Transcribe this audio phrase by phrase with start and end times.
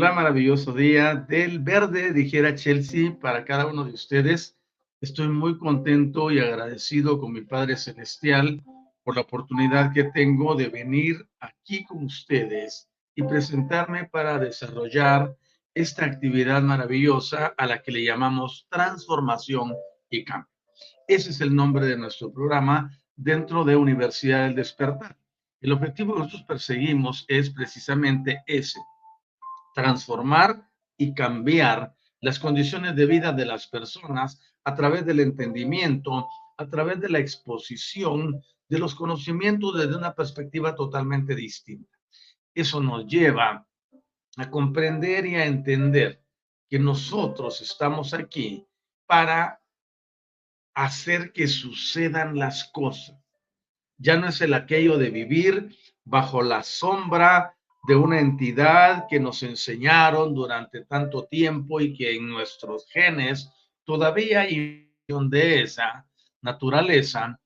[0.00, 4.56] Hola, maravilloso día del verde, dijera Chelsea, para cada uno de ustedes.
[5.00, 8.62] Estoy muy contento y agradecido con mi Padre Celestial
[9.02, 15.36] por la oportunidad que tengo de venir aquí con ustedes y presentarme para desarrollar
[15.74, 19.74] esta actividad maravillosa a la que le llamamos transformación
[20.08, 20.52] y cambio.
[21.08, 25.18] Ese es el nombre de nuestro programa dentro de Universidad del Despertar.
[25.60, 28.78] El objetivo que nosotros perseguimos es precisamente ese,
[29.78, 36.66] transformar y cambiar las condiciones de vida de las personas a través del entendimiento, a
[36.66, 41.96] través de la exposición de los conocimientos desde una perspectiva totalmente distinta.
[42.52, 43.68] Eso nos lleva
[44.36, 46.24] a comprender y a entender
[46.68, 48.66] que nosotros estamos aquí
[49.06, 49.62] para
[50.74, 53.16] hacer que sucedan las cosas.
[53.96, 57.57] Ya no es el aquello de vivir bajo la sombra
[57.88, 63.50] de una entidad que nos enseñaron durante tanto tiempo y que en nuestros genes
[63.82, 66.06] todavía hay de esa
[66.42, 67.40] naturaleza,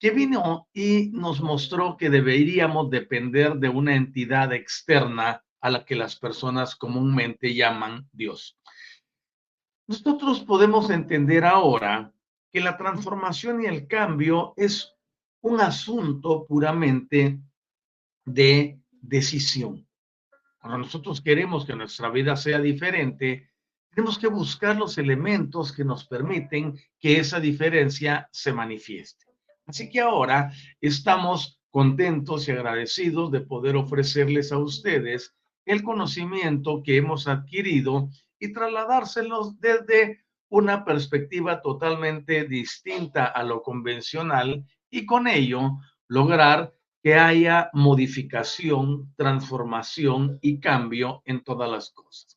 [0.00, 5.94] que vino y nos mostró que deberíamos depender de una entidad externa a la que
[5.94, 8.58] las personas comúnmente llaman Dios.
[9.86, 12.12] Nosotros podemos entender ahora
[12.52, 14.92] que la transformación y el cambio es
[15.42, 17.38] un asunto puramente
[18.24, 19.86] de decisión.
[20.60, 23.50] Cuando nosotros queremos que nuestra vida sea diferente,
[23.90, 29.26] tenemos que buscar los elementos que nos permiten que esa diferencia se manifieste.
[29.66, 36.96] Así que ahora estamos contentos y agradecidos de poder ofrecerles a ustedes el conocimiento que
[36.96, 38.08] hemos adquirido
[38.38, 46.72] y trasladárselos desde una perspectiva totalmente distinta a lo convencional y con ello lograr
[47.06, 52.36] que haya modificación, transformación y cambio en todas las cosas.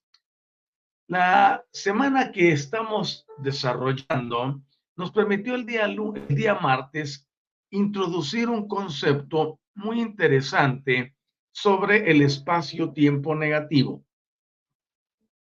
[1.07, 4.62] La semana que estamos desarrollando
[4.95, 7.27] nos permitió el día, el día martes
[7.71, 11.16] introducir un concepto muy interesante
[11.51, 14.06] sobre el espacio-tiempo negativo.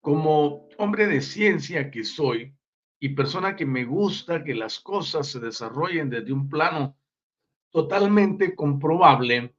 [0.00, 2.52] Como hombre de ciencia que soy
[2.98, 6.96] y persona que me gusta que las cosas se desarrollen desde un plano
[7.74, 9.52] totalmente comprobable,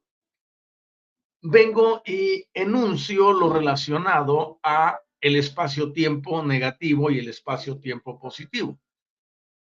[1.42, 8.80] vengo y enuncio lo relacionado a el espacio-tiempo negativo y el espacio-tiempo positivo.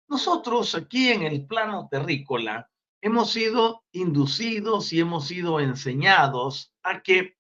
[0.07, 2.67] Nosotros aquí en el plano terrícola
[3.01, 7.37] hemos sido inducidos y hemos sido enseñados a que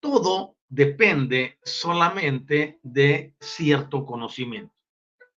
[0.00, 4.74] todo depende solamente de cierto conocimiento.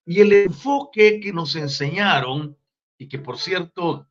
[0.05, 2.57] Y el enfoque que nos enseñaron,
[2.97, 4.07] y que por cierto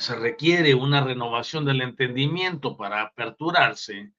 [0.00, 4.12] se requiere una renovación del entendimiento para aperturarse,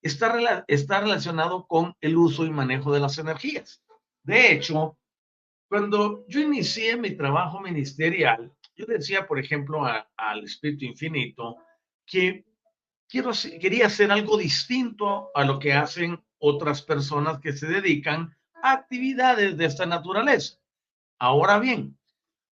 [0.00, 3.82] está, está relacionado con el uso y manejo de las energías.
[4.22, 4.96] De hecho,
[5.68, 11.58] cuando yo inicié mi trabajo ministerial, yo decía, por ejemplo, al Espíritu Infinito
[12.06, 12.46] que
[13.06, 18.72] quiero, quería hacer algo distinto a lo que hacen otras personas que se dedican a
[18.72, 20.56] actividades de esta naturaleza.
[21.18, 21.98] Ahora bien,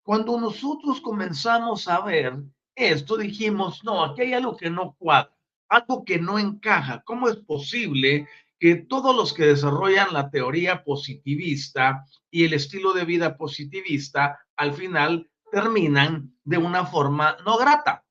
[0.02, 2.42] cuando nosotros comenzamos a ver
[2.74, 5.36] esto, dijimos, no, aquí hay algo que no cuadra,
[5.68, 7.02] algo que no encaja.
[7.04, 8.28] ¿Cómo es posible
[8.58, 14.72] que todos los que desarrollan la teoría positivista y el estilo de vida positivista al
[14.74, 18.04] final terminan de una forma no grata?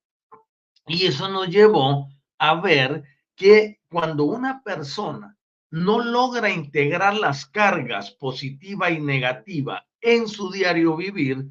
[0.88, 3.04] Y eso nos llevó a ver
[3.36, 5.38] que cuando una persona
[5.70, 11.48] no logra integrar las cargas positiva y negativa en su diario vivir,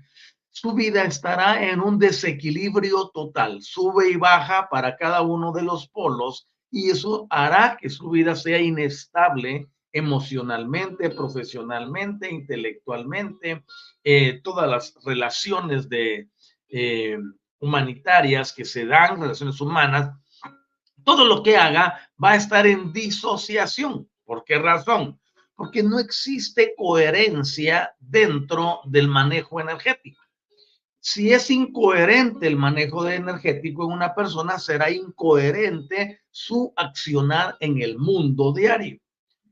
[0.50, 5.88] su vida estará en un desequilibrio total, sube y baja para cada uno de los
[5.88, 13.64] polos y eso hará que su vida sea inestable emocionalmente, profesionalmente, intelectualmente,
[14.04, 16.28] eh, todas las relaciones de,
[16.68, 17.18] eh,
[17.60, 20.10] humanitarias que se dan, relaciones humanas,
[21.04, 24.08] todo lo que haga va a estar en disociación.
[24.24, 25.20] ¿Por qué razón?
[25.54, 30.22] Porque no existe coherencia dentro del manejo energético.
[31.00, 37.98] Si es incoherente el manejo energético en una persona, será incoherente su accionar en el
[37.98, 39.00] mundo diario.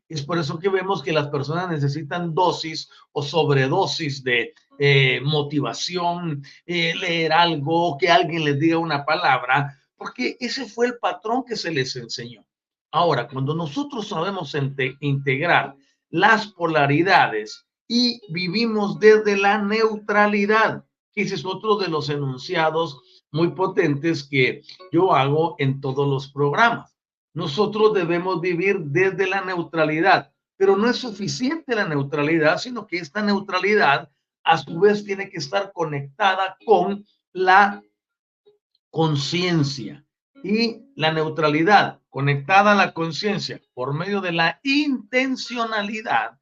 [0.08, 6.42] Es por eso que vemos que las personas necesitan dosis o sobredosis de eh, motivación,
[6.66, 11.56] eh, leer algo, que alguien les diga una palabra, porque ese fue el patrón que
[11.56, 12.44] se les enseñó.
[12.90, 14.56] Ahora, cuando nosotros sabemos
[15.00, 15.76] integrar
[16.10, 20.84] las polaridades y vivimos desde la neutralidad,
[21.22, 24.62] ese es otro de los enunciados muy potentes que
[24.92, 26.96] yo hago en todos los programas.
[27.34, 33.22] Nosotros debemos vivir desde la neutralidad, pero no es suficiente la neutralidad, sino que esta
[33.22, 34.10] neutralidad
[34.42, 37.82] a su vez tiene que estar conectada con la
[38.90, 40.04] conciencia
[40.42, 46.38] y la neutralidad conectada a la conciencia por medio de la intencionalidad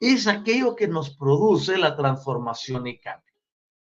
[0.00, 3.33] es aquello que nos produce la transformación y cambio.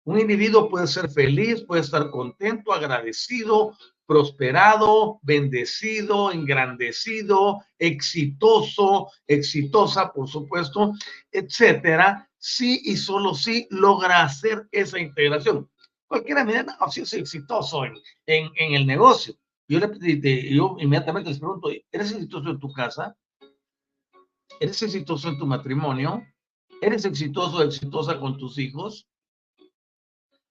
[0.08, 3.76] Un individuo puede ser feliz, puede estar contento, agradecido,
[4.06, 10.94] prosperado, bendecido, engrandecido, exitoso, exitosa, por supuesto,
[11.30, 15.70] etcétera, sí y solo sí logra hacer esa integración.
[16.08, 17.96] Cualquiera me no, si es exitoso en,
[18.26, 19.36] en, el negocio.
[19.68, 23.14] Yo, le, yo inmediatamente les pregunto, ¿eres exitoso en tu casa?
[24.62, 26.26] ¿Eres exitoso en tu matrimonio?
[26.82, 29.06] ¿Eres exitoso o exitosa con tus hijos?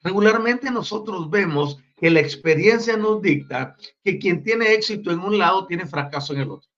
[0.06, 5.66] Regularmente nosotros vemos que la experiencia nos dicta que quien tiene éxito en un lado
[5.66, 6.70] tiene fracaso en el otro.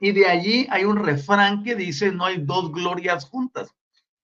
[0.00, 3.76] Y de allí hay un refrán que dice, no hay dos glorias juntas.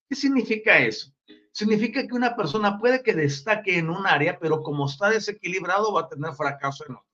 [0.09, 1.13] ¿Qué significa eso?
[1.53, 6.01] Significa que una persona puede que destaque en un área, pero como está desequilibrado va
[6.01, 7.07] a tener fracaso en otro.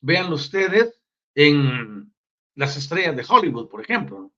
[0.00, 0.98] Vean ustedes
[1.34, 2.10] en
[2.54, 4.32] las estrellas de Hollywood, por ejemplo.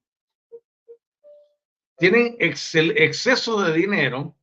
[1.98, 4.34] Tienen exceso de dinero,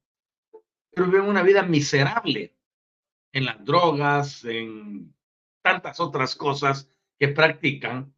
[1.00, 2.58] pero viven una vida miserable
[3.32, 5.16] en las drogas, en
[5.62, 8.14] tantas otras cosas que practican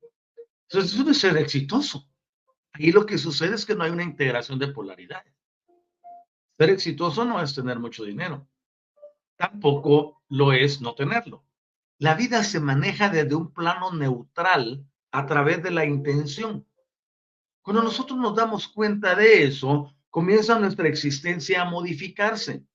[0.71, 2.07] entonces, eso es ser exitoso.
[2.71, 5.35] Ahí lo que sucede es que no hay una integración de polaridades.
[6.57, 8.47] Ser exitoso no es tener mucho dinero.
[9.35, 11.45] Tampoco lo es no tenerlo.
[11.97, 16.65] La vida se maneja desde un plano neutral a través de la intención.
[17.61, 22.65] Cuando nosotros nos damos cuenta de eso, comienza nuestra existencia a modificarse.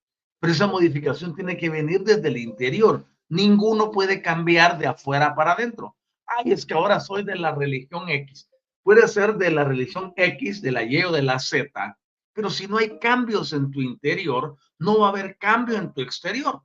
[0.46, 3.04] Pero esa modificación tiene que venir desde el interior.
[3.28, 8.08] Ninguno puede cambiar de afuera para adentro ay, es que ahora soy de la religión
[8.08, 8.48] X.
[8.82, 11.98] Puede ser de la religión X, de la Y o de la Z,
[12.32, 16.02] pero si no hay cambios en tu interior, no va a haber cambio en tu
[16.02, 16.62] exterior.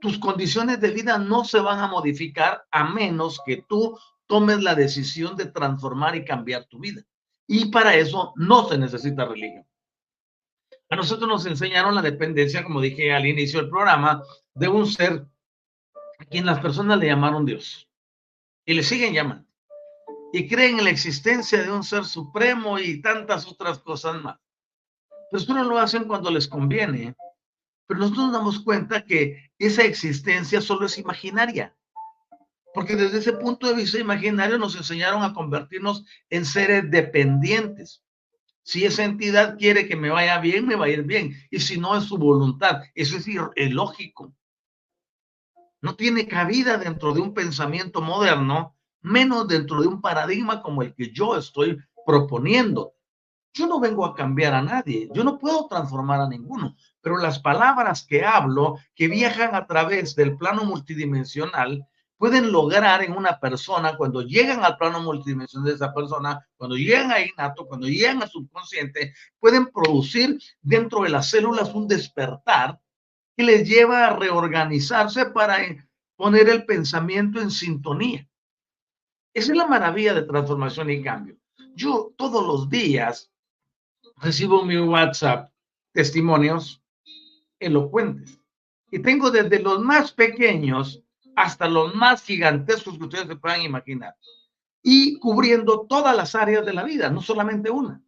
[0.00, 4.74] Tus condiciones de vida no se van a modificar a menos que tú tomes la
[4.74, 7.02] decisión de transformar y cambiar tu vida.
[7.46, 9.66] Y para eso no se necesita religión.
[10.90, 15.24] A nosotros nos enseñaron la dependencia, como dije al inicio del programa, de un ser
[16.18, 17.88] a quien las personas le llamaron Dios
[18.66, 19.48] y le siguen llamando.
[20.32, 24.38] Y creen en la existencia de un ser supremo y tantas otras cosas más.
[25.30, 27.14] Pero no lo hacen cuando les conviene.
[27.86, 31.76] Pero nosotros nos damos cuenta que esa existencia solo es imaginaria.
[32.74, 38.02] Porque desde ese punto de vista imaginario nos enseñaron a convertirnos en seres dependientes.
[38.70, 41.34] Si esa entidad quiere que me vaya bien, me va a ir bien.
[41.50, 42.82] Y si no, es su voluntad.
[42.94, 44.32] Eso es ilógico.
[45.82, 50.94] No tiene cabida dentro de un pensamiento moderno, menos dentro de un paradigma como el
[50.94, 52.94] que yo estoy proponiendo.
[53.52, 57.40] Yo no vengo a cambiar a nadie, yo no puedo transformar a ninguno, pero las
[57.40, 61.88] palabras que hablo, que viajan a través del plano multidimensional,
[62.20, 67.10] pueden lograr en una persona, cuando llegan al plano multidimensional de esa persona, cuando llegan
[67.10, 72.78] a innato, cuando llegan a subconsciente, pueden producir dentro de las células un despertar
[73.34, 75.60] que les lleva a reorganizarse para
[76.14, 78.28] poner el pensamiento en sintonía.
[79.32, 81.38] Esa es la maravilla de transformación y cambio.
[81.74, 83.32] Yo todos los días
[84.16, 85.50] recibo mi WhatsApp
[85.94, 86.82] testimonios
[87.58, 88.38] elocuentes
[88.90, 91.02] y tengo desde los más pequeños
[91.42, 94.14] hasta los más gigantescos que ustedes se puedan imaginar
[94.82, 98.02] y cubriendo todas las áreas de la vida, no solamente una.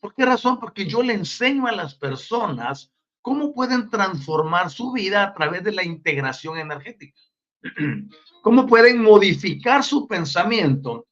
[0.00, 0.58] ¿Por qué razón?
[0.58, 5.72] Porque yo le enseño a las personas cómo pueden transformar su vida a través de
[5.72, 7.18] la integración energética.
[8.42, 11.06] Cómo pueden modificar su pensamiento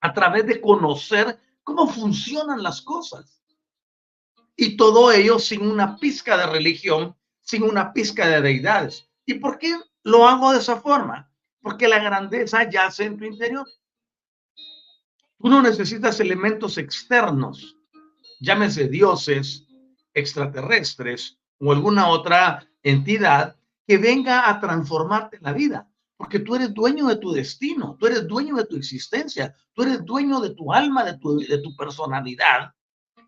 [0.00, 3.42] a través de conocer cómo funcionan las cosas.
[4.56, 9.06] Y todo ello sin una pizca de religión, sin una pizca de deidades.
[9.26, 11.30] ¿Y por qué lo hago de esa forma?
[11.60, 13.66] Porque la grandeza yace en tu interior.
[15.38, 17.76] Tú no necesitas elementos externos,
[18.40, 19.66] llámese dioses,
[20.14, 23.56] extraterrestres o alguna otra entidad
[23.86, 28.26] que venga a transformarte la vida porque tú eres dueño de tu destino, tú eres
[28.26, 32.72] dueño de tu existencia, tú eres dueño de tu alma, de tu, de tu personalidad.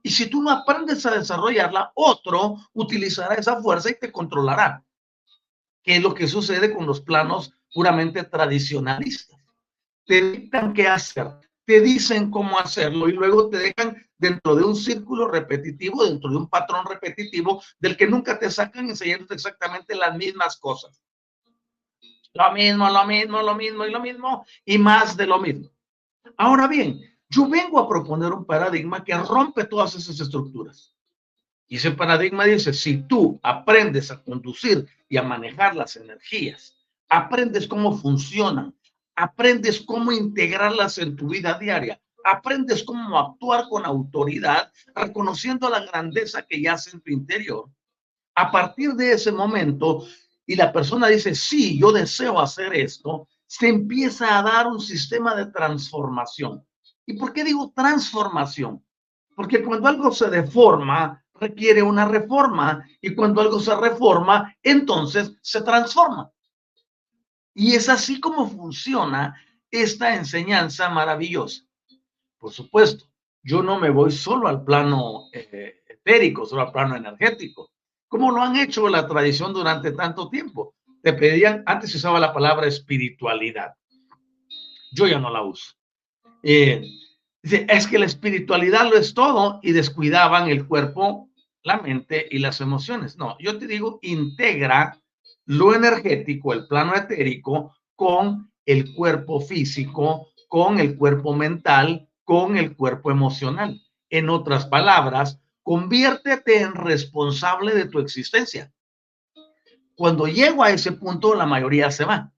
[0.02, 4.82] Y si tú no aprendes a desarrollarla, otro utilizará esa fuerza y te controlará.
[5.86, 9.38] ¿Qué es lo que sucede con los planos puramente tradicionalistas?
[10.04, 11.28] Te dictan qué hacer,
[11.64, 16.38] te dicen cómo hacerlo y luego te dejan dentro de un círculo repetitivo, dentro de
[16.38, 21.00] un patrón repetitivo del que nunca te sacan enseñándote exactamente las mismas cosas.
[22.34, 25.70] Lo mismo, lo mismo, lo mismo y lo mismo y más de lo mismo.
[26.36, 30.95] Ahora bien, yo vengo a proponer un paradigma que rompe todas esas estructuras.
[31.68, 36.76] Y ese paradigma dice, si tú aprendes a conducir y a manejar las energías,
[37.08, 38.74] aprendes cómo funcionan,
[39.16, 46.42] aprendes cómo integrarlas en tu vida diaria, aprendes cómo actuar con autoridad, reconociendo la grandeza
[46.42, 47.68] que yace en tu interior,
[48.34, 50.06] a partir de ese momento
[50.46, 55.34] y la persona dice, sí, yo deseo hacer esto, se empieza a dar un sistema
[55.34, 56.64] de transformación.
[57.04, 58.84] ¿Y por qué digo transformación?
[59.34, 65.62] Porque cuando algo se deforma, requiere una reforma y cuando algo se reforma, entonces se
[65.62, 66.30] transforma.
[67.54, 69.34] Y es así como funciona
[69.70, 71.62] esta enseñanza maravillosa.
[72.38, 73.06] Por supuesto,
[73.42, 77.70] yo no me voy solo al plano eh, etérico, solo al plano energético.
[78.08, 80.74] ¿Cómo lo han hecho la tradición durante tanto tiempo?
[81.02, 83.74] Te pedían, antes se usaba la palabra espiritualidad.
[84.92, 85.74] Yo ya no la uso.
[86.42, 86.82] Eh,
[87.42, 91.25] es que la espiritualidad lo es todo y descuidaban el cuerpo,
[91.66, 93.16] la mente y las emociones.
[93.18, 94.98] No, yo te digo, integra
[95.44, 102.76] lo energético, el plano etérico, con el cuerpo físico, con el cuerpo mental, con el
[102.76, 103.80] cuerpo emocional.
[104.10, 108.72] En otras palabras, Conviértete en responsable de tu existencia.
[109.96, 112.32] Cuando llego a ese punto, la mayoría se va.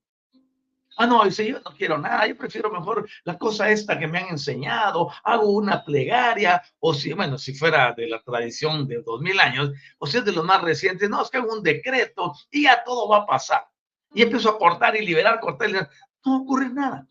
[1.00, 4.18] Ah, no, dice, yo no quiero nada, yo prefiero mejor la cosa esta que me
[4.18, 9.20] han enseñado, hago una plegaria, o si, bueno, si fuera de la tradición de dos
[9.20, 12.34] mil años, o si es de los más recientes, no, es que hago un decreto
[12.50, 13.68] y ya todo va a pasar.
[14.12, 15.90] Y empiezo a cortar y liberar, cortar y liberar.
[16.24, 17.06] No ocurre nada.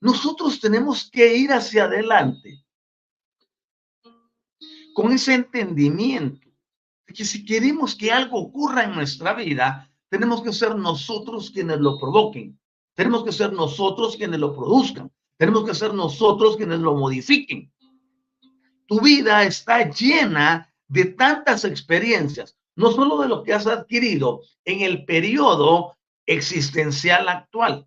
[0.00, 2.62] Nosotros tenemos que ir hacia adelante
[4.92, 6.46] con ese entendimiento
[7.06, 11.78] de que si queremos que algo ocurra en nuestra vida, tenemos que ser nosotros quienes
[11.80, 12.58] lo provoquen,
[12.98, 17.72] tenemos que ser nosotros quienes lo produzcan, tenemos que ser nosotros quienes lo modifiquen.
[18.88, 24.80] Tu vida está llena de tantas experiencias, no solo de lo que has adquirido en
[24.80, 27.86] el periodo existencial actual,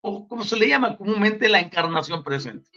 [0.00, 2.70] o como se le llama comúnmente la encarnación presente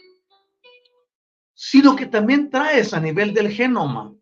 [1.54, 4.14] sino que también traes a nivel del genoma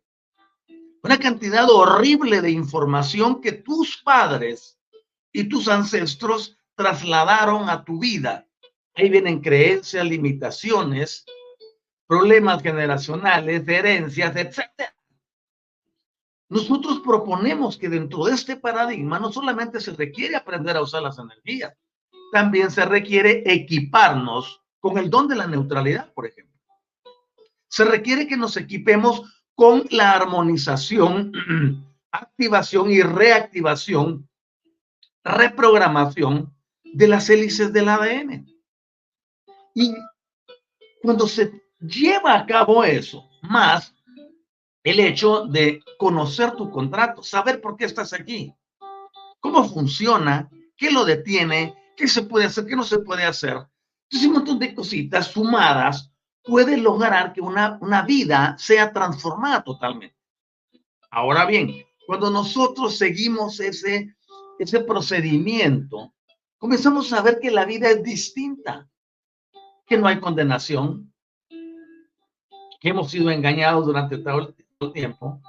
[1.04, 4.76] una cantidad horrible de información que tus padres
[5.32, 8.46] y tus ancestros trasladaron a tu vida.
[8.94, 11.26] Ahí vienen creencias, limitaciones,
[12.06, 14.62] problemas generacionales, herencias, etc.
[16.48, 21.18] Nosotros proponemos que dentro de este paradigma no solamente se requiere aprender a usar las
[21.18, 21.74] energías,
[22.32, 26.54] también se requiere equiparnos con el don de la neutralidad, por ejemplo.
[27.66, 31.32] se requiere que nos equipemos con la armonización,
[32.12, 34.28] activación y reactivación,
[35.24, 36.54] reprogramación
[36.94, 38.46] de las hélices del ADN.
[39.74, 39.94] Y
[41.02, 43.94] cuando se lleva a cabo eso, más
[44.82, 48.54] el hecho de conocer tu contrato, saber por qué estás aquí,
[49.40, 53.56] cómo funciona, qué lo detiene, qué se puede hacer, qué no se puede hacer.
[54.04, 56.10] Entonces, un montón de cositas sumadas
[56.42, 60.16] puede lograr que una, una vida sea transformada totalmente.
[61.10, 64.16] Ahora bien, cuando nosotros seguimos ese,
[64.58, 66.14] ese procedimiento,
[66.58, 68.88] comenzamos a ver que la vida es distinta,
[69.86, 71.12] que no hay condenación,
[72.80, 75.40] que hemos sido engañados durante todo el tiempo,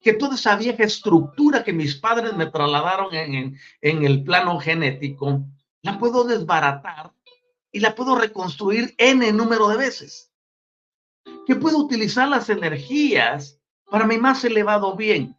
[0.00, 5.44] que toda esa vieja estructura que mis padres me trasladaron en, en el plano genético,
[5.82, 7.12] la puedo desbaratar
[7.70, 10.32] y la puedo reconstruir n número de veces.
[11.46, 15.36] Que puedo utilizar las energías para mi más elevado bien.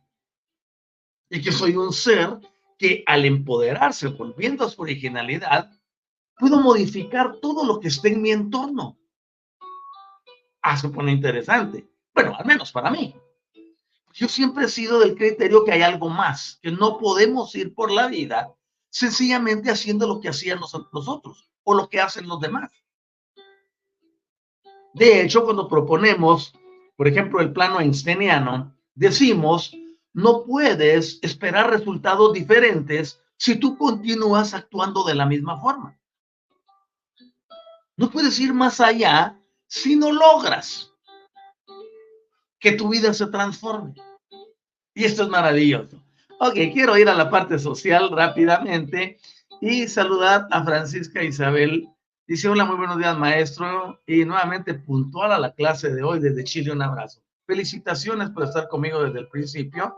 [1.30, 2.40] Y que soy un ser
[2.80, 5.70] que al empoderarse, volviendo a su originalidad,
[6.38, 8.98] puedo modificar todo lo que esté en mi entorno.
[10.62, 11.88] Ah, se pone interesante.
[12.14, 13.14] Bueno, al menos para mí.
[14.14, 17.92] Yo siempre he sido del criterio que hay algo más, que no podemos ir por
[17.92, 18.56] la vida
[18.90, 22.72] sencillamente haciendo lo que hacían nosotros o lo que hacen los demás.
[24.94, 26.54] De hecho, cuando proponemos,
[26.96, 29.76] por ejemplo, el plano einsteiniano, decimos,
[30.14, 35.98] no puedes esperar resultados diferentes si tú continúas actuando de la misma forma.
[37.96, 39.38] No puedes ir más allá
[39.68, 40.92] si no logras
[42.60, 43.94] que tu vida se transforme.
[44.94, 46.04] Y esto es maravilloso.
[46.40, 49.18] Ok, quiero ir a la parte social rápidamente
[49.62, 51.90] y saludar a Francisca Isabel.
[52.28, 54.02] Dice, hola, muy buenos días, maestro.
[54.06, 57.22] Y nuevamente puntual a la clase de hoy desde Chile, un abrazo.
[57.50, 59.98] Felicitaciones por estar conmigo desde el principio.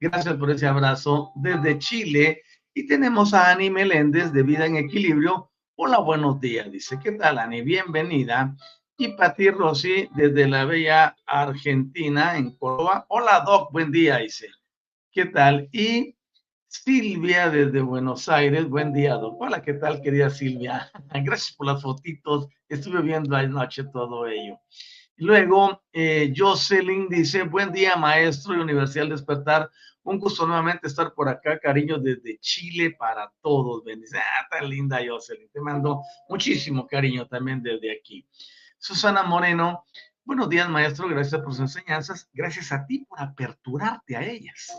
[0.00, 2.42] Gracias por ese abrazo desde Chile.
[2.74, 5.52] Y tenemos a Ani Meléndez de Vida en Equilibrio.
[5.76, 6.72] Hola, buenos días.
[6.72, 7.62] Dice, ¿qué tal, Ani?
[7.62, 8.56] Bienvenida.
[8.96, 13.06] Y Pati Rossi desde la bella Argentina, en Córdoba.
[13.10, 14.48] Hola, Doc, buen día, dice.
[15.12, 15.68] ¿Qué tal?
[15.70, 16.16] Y
[16.66, 19.46] Silvia desde Buenos Aires, buen día, doctor.
[19.46, 20.90] Hola, ¿qué tal, querida Silvia?
[21.14, 24.58] Gracias por las fotitos, estuve viendo anoche todo ello.
[25.20, 29.68] Luego, eh, Jocelyn dice, buen día, maestro y Universidad Despertar.
[30.04, 33.82] Un gusto nuevamente estar por acá, cariño desde Chile para todos.
[33.82, 34.16] Bendice.
[34.16, 35.48] Ah, tan linda Jocelyn.
[35.52, 38.28] Te mando muchísimo cariño también desde aquí.
[38.78, 39.84] Susana Moreno,
[40.24, 41.08] buenos días, maestro.
[41.08, 42.30] Gracias por sus enseñanzas.
[42.32, 44.72] Gracias a ti por aperturarte a ellas.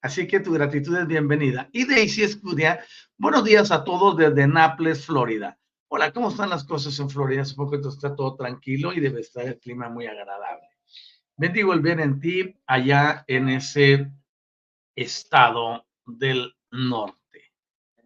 [0.00, 1.68] Así que tu gratitud es bienvenida.
[1.72, 2.84] Y Daisy Escudia,
[3.16, 5.56] buenos días a todos desde Naples, Florida.
[5.94, 7.44] Hola, ¿cómo están las cosas en Florida?
[7.44, 10.66] Supongo que está todo tranquilo y debe estar el clima muy agradable.
[11.36, 14.10] Bendigo el bien en ti allá en ese
[14.96, 17.52] estado del norte.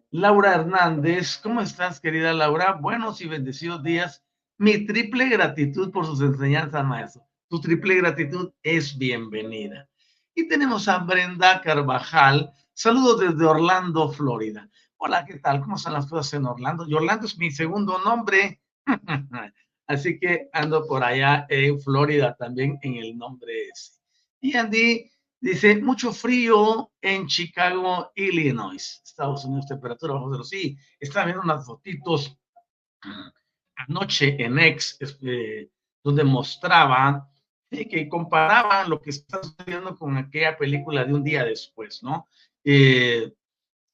[0.09, 2.73] Laura Hernández, ¿cómo estás, querida Laura?
[2.73, 4.21] Buenos y bendecidos días.
[4.57, 7.25] Mi triple gratitud por sus enseñanzas, maestro.
[7.47, 9.87] Tu triple gratitud es bienvenida.
[10.35, 12.51] Y tenemos a Brenda Carvajal.
[12.73, 14.69] Saludos desde Orlando, Florida.
[14.99, 15.61] Hola, ¿qué tal?
[15.61, 16.83] ¿Cómo están las cosas en Orlando?
[16.87, 18.61] Y Orlando es mi segundo nombre.
[19.87, 24.01] Así que ando por allá en Florida también en el nombre ese.
[24.41, 29.01] Y Andy dice, mucho frío en Chicago, Illinois.
[29.05, 30.43] Estados Unidos, temperatura bajo cero.
[30.43, 32.35] Sí, estaba viendo unas fotitos
[33.75, 35.69] anoche en X, este,
[36.03, 37.29] donde mostraba
[37.69, 42.27] que comparaban lo que está sucediendo con aquella película de un día después, ¿no?
[42.63, 43.31] Eh,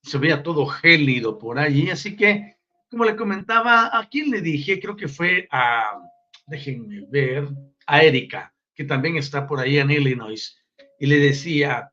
[0.03, 2.57] se veía todo gélido por allí, así que,
[2.91, 4.79] como le comentaba, ¿a quién le dije?
[4.79, 5.97] Creo que fue a,
[6.45, 7.47] déjenme ver,
[7.87, 10.61] a Erika, que también está por ahí en Illinois,
[10.99, 11.91] y le decía,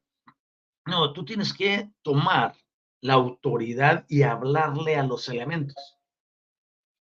[0.86, 2.54] no, tú tienes que tomar
[3.00, 5.98] la autoridad y hablarle a los elementos.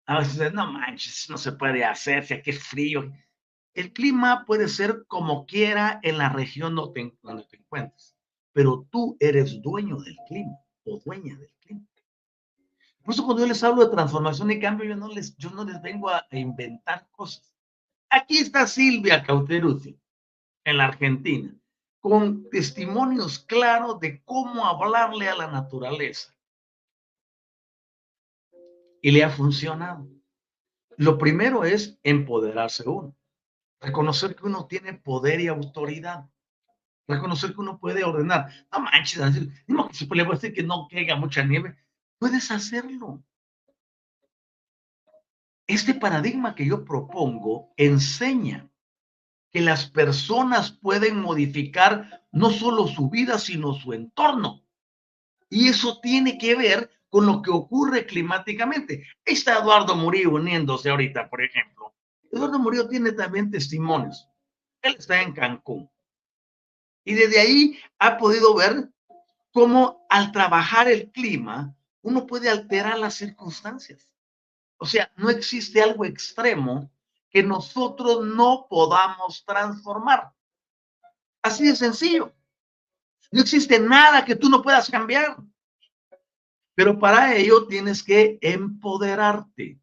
[0.06, 3.12] A veces, no manches, no se puede hacer, si aquí es frío.
[3.74, 8.16] El clima puede ser como quiera en la región donde te encuentres,
[8.52, 11.86] pero tú eres dueño del clima o dueña del clima.
[13.04, 15.64] Por eso cuando yo les hablo de transformación y cambio, yo no les, yo no
[15.64, 17.54] les vengo a, inventar cosas.
[18.08, 19.98] Aquí está Silvia Cauteruti,
[20.64, 21.54] en la Argentina,
[22.00, 26.34] con testimonios claros de cómo hablarle a la naturaleza.
[29.02, 30.08] Y le ha funcionado.
[30.96, 33.14] Lo primero es empoderarse uno.
[33.80, 36.30] Reconocer que uno tiene poder y autoridad.
[37.06, 38.50] Reconocer que uno puede ordenar.
[38.72, 39.20] No manches,
[39.66, 41.76] no, si le voy a decir que no caiga mucha nieve.
[42.18, 43.22] Puedes hacerlo.
[45.66, 48.68] Este paradigma que yo propongo enseña
[49.50, 54.64] que las personas pueden modificar no solo su vida, sino su entorno.
[55.48, 59.06] Y eso tiene que ver con lo que ocurre climáticamente.
[59.24, 61.94] Está Eduardo Murillo uniéndose ahorita, por ejemplo.
[62.32, 64.28] Eduardo Murillo tiene también testimonios.
[64.82, 65.88] Él está en Cancún.
[67.04, 68.90] Y desde ahí ha podido ver
[69.52, 74.08] cómo al trabajar el clima, uno puede alterar las circunstancias.
[74.78, 76.90] O sea, no existe algo extremo
[77.30, 80.32] que nosotros no podamos transformar.
[81.42, 82.32] Así de sencillo.
[83.30, 85.36] No existe nada que tú no puedas cambiar.
[86.74, 89.78] Pero para ello tienes que empoderarte.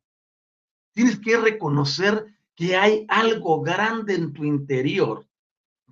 [0.94, 5.26] Tienes que reconocer que hay algo grande en tu interior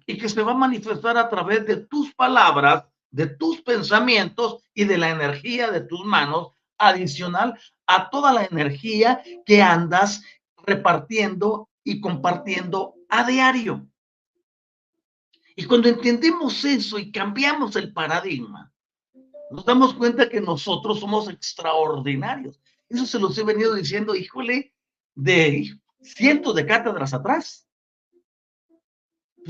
[0.09, 4.85] y que se va a manifestar a través de tus palabras, de tus pensamientos y
[4.85, 10.23] de la energía de tus manos, adicional a toda la energía que andas
[10.65, 13.87] repartiendo y compartiendo a diario.
[15.55, 18.73] Y cuando entendemos eso y cambiamos el paradigma,
[19.51, 22.59] nos damos cuenta que nosotros somos extraordinarios.
[22.89, 24.73] Eso se los he venido diciendo, híjole,
[25.13, 27.68] de cientos de cátedras atrás.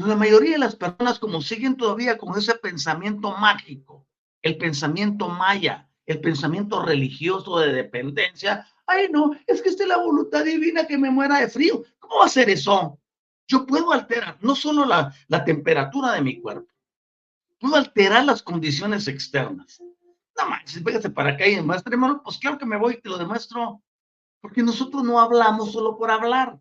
[0.08, 4.08] La mayoría de las personas como siguen todavía con ese pensamiento mágico,
[4.42, 10.44] el pensamiento maya, el pensamiento religioso de dependencia, ay no, es que es la voluntad
[10.44, 11.84] divina que me muera de frío.
[12.00, 13.00] ¿Cómo va a ser eso?
[13.48, 16.72] Yo puedo alterar no solo la, la temperatura de mi cuerpo,
[17.60, 19.82] puedo alterar las condiciones externas.
[20.38, 22.24] No manches, véngase para acá y demuéstremelo.
[22.24, 23.84] Pues claro que me voy y te lo demuestro.
[24.42, 26.58] Porque nosotros no hablamos solo por hablar.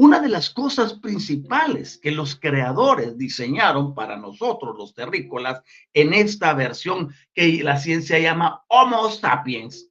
[0.00, 5.60] Una de las cosas principales que los creadores diseñaron para nosotros, los terrícolas,
[5.92, 9.90] en esta versión que la ciencia llama Homo sapiens,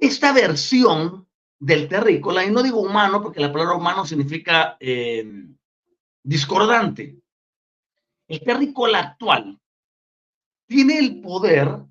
[0.00, 1.28] esta versión
[1.60, 5.24] del terrícola, y no digo humano porque la palabra humano significa eh,
[6.20, 7.20] discordante,
[8.26, 9.60] el terrícola actual
[10.66, 11.84] tiene el poder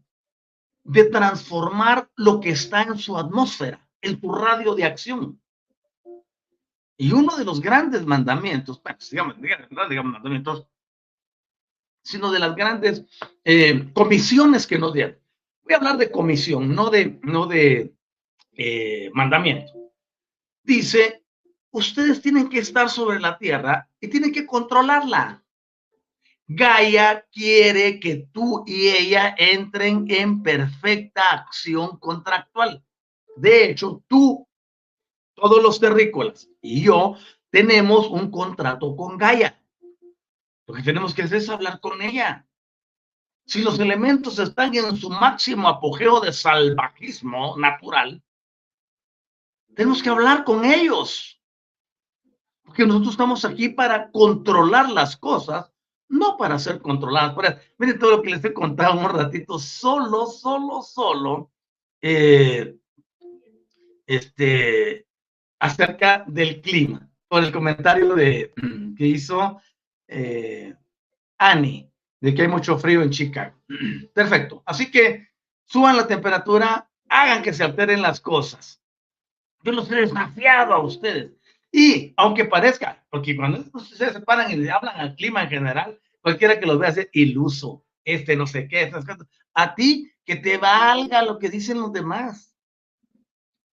[0.84, 5.42] de transformar lo que está en su atmósfera, en tu radio de acción.
[6.98, 8.82] Y uno de los grandes mandamientos,
[9.12, 10.68] digamos, digamos mandamientos,
[12.02, 13.04] sino de las grandes
[13.44, 15.20] eh, comisiones que nos dieron.
[15.64, 17.94] Voy a hablar de comisión, no de, no de
[18.54, 19.74] eh, mandamiento.
[20.64, 21.24] Dice,
[21.72, 25.44] ustedes tienen que estar sobre la tierra y tienen que controlarla.
[26.48, 32.82] Gaia quiere que tú y ella entren en perfecta acción contractual.
[33.36, 34.47] De hecho, tú,
[35.38, 37.16] todos los terrícolas y yo
[37.52, 39.62] tenemos un contrato con Gaia.
[40.66, 42.46] Lo que tenemos que hacer es hablar con ella.
[43.46, 48.22] Si los elementos están en su máximo apogeo de salvajismo natural,
[49.76, 51.40] tenemos que hablar con ellos.
[52.64, 55.72] Porque nosotros estamos aquí para controlar las cosas
[56.10, 60.82] no para ser controladas Miren todo lo que les he contado un ratito, solo, solo,
[60.82, 61.52] solo,
[62.02, 62.78] eh,
[64.06, 65.07] este,
[65.60, 68.54] acerca del clima, por el comentario de,
[68.98, 69.62] que hizo
[70.08, 70.76] eh,
[71.38, 71.90] Annie,
[72.20, 73.56] de que hay mucho frío en Chicago.
[74.14, 74.64] Perfecto.
[74.66, 75.28] Así que
[75.66, 78.82] suban la temperatura, hagan que se alteren las cosas.
[79.64, 81.32] Yo los he desafiado a ustedes.
[81.72, 86.00] Y aunque parezca, porque cuando ustedes se paran y le hablan al clima en general,
[86.22, 89.28] cualquiera que los vea hacer iluso, este no sé qué, estas cosas.
[89.54, 92.57] A ti que te valga lo que dicen los demás.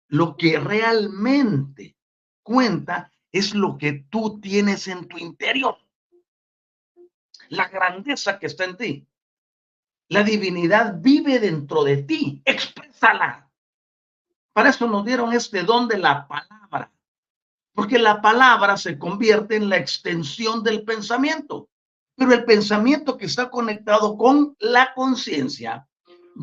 [0.09, 1.97] Lo que realmente
[2.43, 5.77] cuenta es lo que tú tienes en tu interior.
[7.51, 9.07] La grandeza que está en ti.
[10.09, 12.43] La divinidad vive dentro de ti.
[12.45, 13.51] Exprésala.
[14.53, 16.59] Para eso nos dieron este don de la palabra
[17.79, 21.69] porque la palabra se convierte en la extensión del pensamiento.
[22.17, 25.89] Pero el pensamiento que está conectado con la conciencia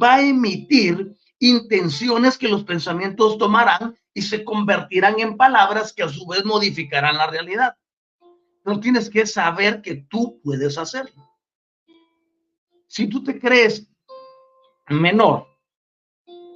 [0.01, 6.09] va a emitir intenciones que los pensamientos tomarán y se convertirán en palabras que a
[6.09, 7.77] su vez modificarán la realidad.
[8.63, 11.29] Pero tienes que saber que tú puedes hacerlo.
[12.87, 13.87] Si tú te crees
[14.87, 15.47] menor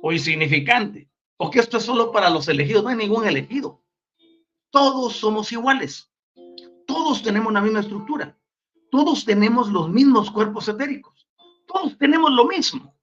[0.01, 3.81] o insignificante, o que esto es solo para los elegidos, no hay ningún elegido.
[4.71, 6.11] Todos somos iguales.
[6.85, 8.37] Todos tenemos la misma estructura.
[8.91, 11.27] Todos tenemos los mismos cuerpos etéricos.
[11.67, 12.95] Todos tenemos lo mismo.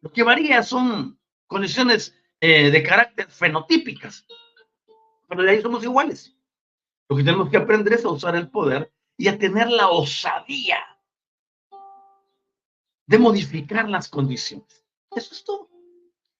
[0.00, 1.17] Lo que varía son
[1.48, 4.24] condiciones eh, de carácter fenotípicas.
[5.28, 6.36] Pero de ahí somos iguales.
[7.08, 10.78] Lo que tenemos que aprender es a usar el poder y a tener la osadía
[13.06, 14.84] de modificar las condiciones.
[15.10, 15.68] Eso es todo.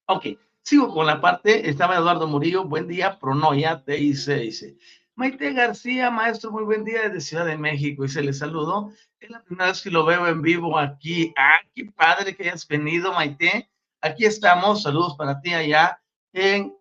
[0.07, 0.27] Ok,
[0.69, 4.77] Sigo con la parte, estaba Eduardo Murillo, buen día, pronoia, te dice, dice,
[5.15, 8.93] Maite García, maestro, muy buen día desde Ciudad de México y se le saludó.
[9.19, 11.33] Es la primera vez que lo veo en vivo aquí.
[11.39, 13.71] Ah, qué padre que hayas venido, Maite.
[14.01, 14.83] Aquí estamos.
[14.83, 16.01] Saludos para ti allá
[16.33, 16.73] en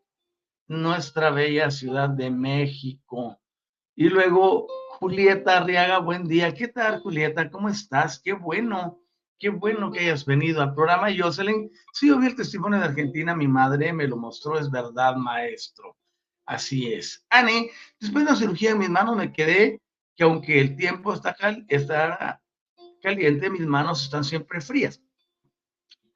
[0.68, 3.40] nuestra bella Ciudad de México.
[3.96, 4.68] Y luego
[5.00, 6.54] Julieta Arriaga, buen día.
[6.54, 7.50] ¿Qué tal, Julieta?
[7.50, 8.20] ¿Cómo estás?
[8.20, 9.02] Qué bueno,
[9.40, 11.08] qué bueno que hayas venido al programa.
[11.16, 15.16] Jocelyn, sí, yo vi el testimonio de Argentina, mi madre me lo mostró, es verdad,
[15.16, 15.98] maestro.
[16.46, 17.26] Así es.
[17.32, 19.82] Ani, después de la cirugía de mis manos me quedé
[20.16, 21.36] que aunque el tiempo está,
[21.68, 22.42] está
[23.02, 25.02] caliente, mis manos están siempre frías.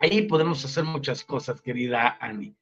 [0.02, 2.56] Ahí podemos hacer muchas cosas, querida Ani.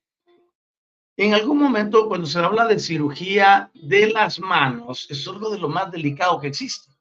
[1.16, 5.70] En algún momento, cuando se habla de cirugía de las manos, es algo de lo
[5.70, 6.92] más delicado que existe.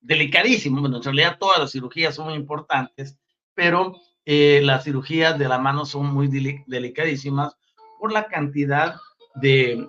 [0.00, 0.82] Delicadísimo.
[0.82, 3.18] Bueno, en realidad todas las cirugías son muy importantes,
[3.54, 6.28] pero eh, las cirugías de la mano son muy
[6.66, 7.56] delicadísimas
[7.98, 8.96] por la cantidad
[9.34, 9.88] de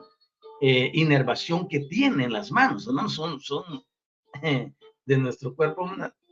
[0.62, 2.86] eh, inervación que tienen las manos.
[2.86, 3.84] Las manos son,
[5.06, 5.90] de nuestro cuerpo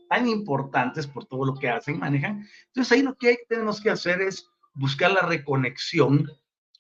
[0.09, 2.47] tan importantes por todo lo que hacen, manejan.
[2.67, 6.29] Entonces ahí lo que tenemos que hacer es buscar la reconexión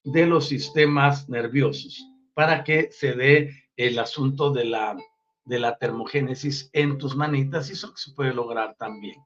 [0.03, 4.97] de los sistemas nerviosos para que se dé el asunto de la,
[5.45, 9.17] de la termogénesis en tus manitas y eso se puede lograr también.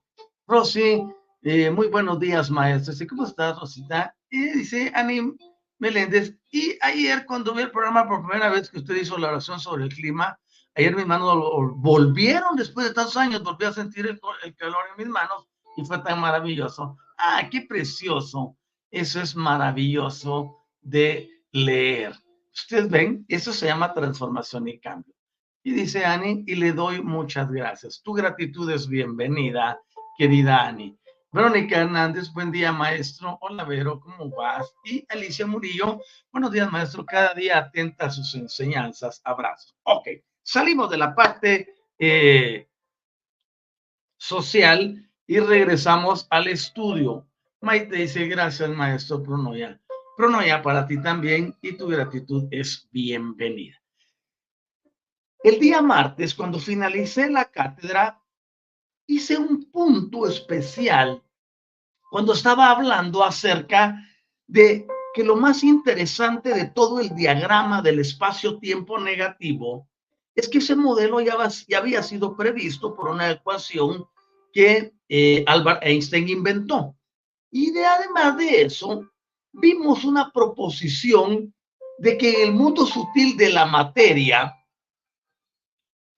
[0.47, 1.03] Rosy,
[1.43, 2.93] eh, muy buenos días, maestro.
[3.07, 4.15] ¿Cómo estás, Rosita?
[4.29, 5.35] Y dice Ani
[5.79, 9.59] Meléndez, y ayer cuando vi el programa por primera vez que usted hizo la oración
[9.59, 10.39] sobre el clima,
[10.75, 11.35] ayer mis manos
[11.75, 14.19] volvieron después de tantos años, volví a sentir el,
[14.55, 16.97] calor en mis manos y fue tan maravilloso.
[17.17, 18.57] ¡Ah, qué precioso!
[18.89, 22.13] Eso es maravilloso de leer.
[22.53, 25.13] Ustedes ven, eso se llama transformación y cambio.
[25.63, 28.01] Y dice Ani, y le doy muchas gracias.
[28.03, 29.79] Tu gratitud es bienvenida,
[30.17, 30.97] querida Ani.
[31.31, 33.37] Verónica Hernández, buen día, maestro.
[33.39, 34.73] Hola, Vero, ¿cómo vas?
[34.83, 37.05] Y Alicia Murillo, buenos días, maestro.
[37.05, 39.21] Cada día atenta a sus enseñanzas.
[39.23, 39.73] Abrazos.
[39.83, 40.07] Ok,
[40.43, 42.67] salimos de la parte eh,
[44.17, 47.27] social y regresamos al estudio.
[47.61, 49.79] Maite dice, gracias, maestro Pronoya
[50.45, 53.81] ya para ti también y tu gratitud es bienvenida.
[55.43, 58.21] El día martes, cuando finalicé la cátedra,
[59.07, 61.23] hice un punto especial
[62.11, 64.05] cuando estaba hablando acerca
[64.45, 69.89] de que lo más interesante de todo el diagrama del espacio-tiempo negativo
[70.35, 71.35] es que ese modelo ya,
[71.77, 74.05] había sido previsto por una ecuación
[74.53, 76.95] que eh, Albert Einstein inventó.
[77.51, 79.09] Y de, además de eso,
[79.51, 81.53] vimos una proposición
[81.97, 84.55] de que en el mundo sutil de la materia,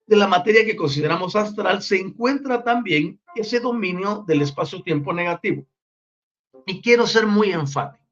[0.06, 5.66] de la materia que consideramos astral, se encuentra también ese dominio del espacio-tiempo negativo.
[6.66, 8.02] Y quiero ser muy enfático.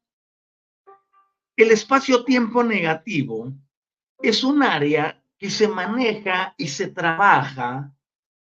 [1.56, 3.52] El espacio-tiempo negativo
[4.20, 7.92] es un área que se maneja y se trabaja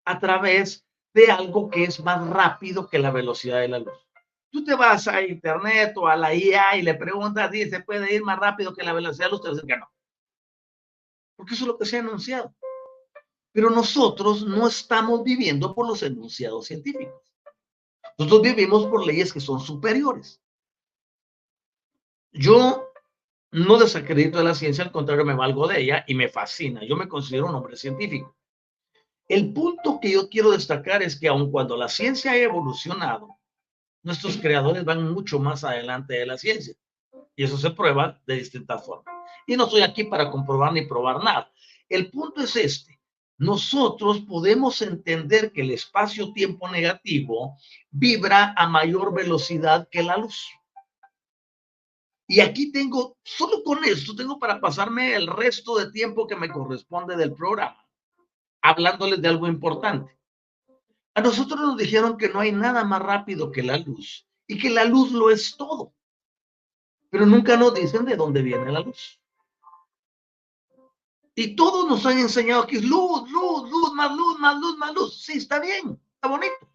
[0.04, 0.84] a través
[1.14, 3.94] de algo que es más rápido que la velocidad de la luz.
[4.50, 8.24] Tú te vas a internet o a la IA y le preguntas, ¿se puede ir
[8.24, 9.42] más rápido que la velocidad de luz?
[9.42, 9.88] Te dicen que no.
[11.36, 12.52] Porque eso es lo que se ha anunciado.
[13.52, 17.22] Pero nosotros no estamos viviendo por los enunciados científicos.
[18.18, 20.42] Nosotros vivimos por leyes que son superiores.
[22.32, 22.87] Yo
[23.50, 26.84] no desacredito de la ciencia, al contrario, me valgo de ella y me fascina.
[26.84, 28.36] Yo me considero un hombre científico.
[29.26, 33.38] El punto que yo quiero destacar es que aun cuando la ciencia ha evolucionado,
[34.02, 36.74] nuestros creadores van mucho más adelante de la ciencia.
[37.36, 39.14] Y eso se prueba de distintas formas.
[39.46, 41.50] Y no estoy aquí para comprobar ni probar nada.
[41.88, 42.98] El punto es este.
[43.38, 47.56] Nosotros podemos entender que el espacio-tiempo negativo
[47.90, 50.48] vibra a mayor velocidad que la luz.
[52.30, 56.50] Y aquí tengo, solo con esto, tengo para pasarme el resto de tiempo que me
[56.50, 57.82] corresponde del programa,
[58.60, 60.14] hablándoles de algo importante.
[61.14, 64.68] A nosotros nos dijeron que no hay nada más rápido que la luz y que
[64.68, 65.94] la luz lo es todo.
[67.08, 69.18] Pero nunca nos dicen de dónde viene la luz.
[71.34, 74.92] Y todos nos han enseñado que es luz, luz, luz, más luz, más luz, más
[74.92, 75.24] luz.
[75.24, 76.68] Sí, está bien, está bonito.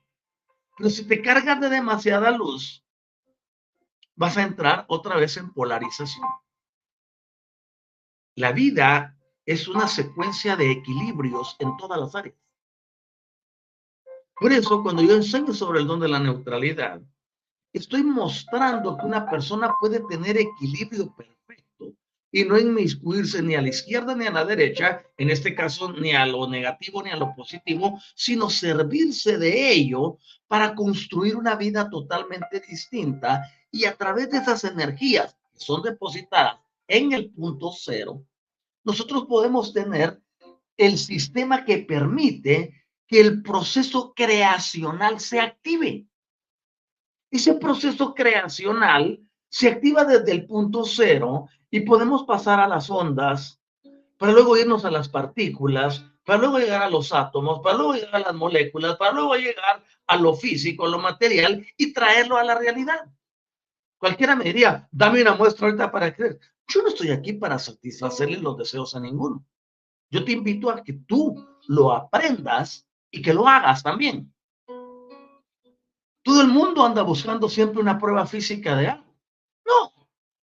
[0.78, 2.83] Pero si te cargas de demasiada luz,
[4.16, 6.28] vas a entrar otra vez en polarización.
[8.36, 12.36] La vida es una secuencia de equilibrios en todas las áreas.
[14.36, 17.02] Por eso, cuando yo enseño sobre el don de la neutralidad,
[17.72, 21.94] estoy mostrando que una persona puede tener equilibrio perfecto
[22.32, 26.14] y no inmiscuirse ni a la izquierda ni a la derecha, en este caso ni
[26.14, 31.90] a lo negativo ni a lo positivo, sino servirse de ello para construir una vida
[31.90, 38.24] totalmente distinta y a través de esas energías que son depositadas en el punto cero,
[38.84, 40.22] nosotros podemos tener
[40.78, 46.06] el sistema que permite que el proceso creacional se active.
[47.32, 53.60] Ese proceso creacional se activa desde el punto cero y podemos pasar a las ondas
[54.20, 58.16] para luego irnos a las partículas, para luego llegar a los átomos, para luego llegar
[58.18, 62.44] a las moléculas, para luego llegar a lo físico, a lo material y traerlo a
[62.44, 63.10] la realidad.
[64.04, 66.38] Cualquiera me diría, dame una muestra ahorita para creer.
[66.68, 69.46] Yo no estoy aquí para satisfacerle los deseos a ninguno.
[70.12, 74.36] Yo te invito a que tú lo aprendas y que lo hagas también.
[76.22, 79.16] Todo el mundo anda buscando siempre una prueba física de algo.
[79.66, 79.94] No.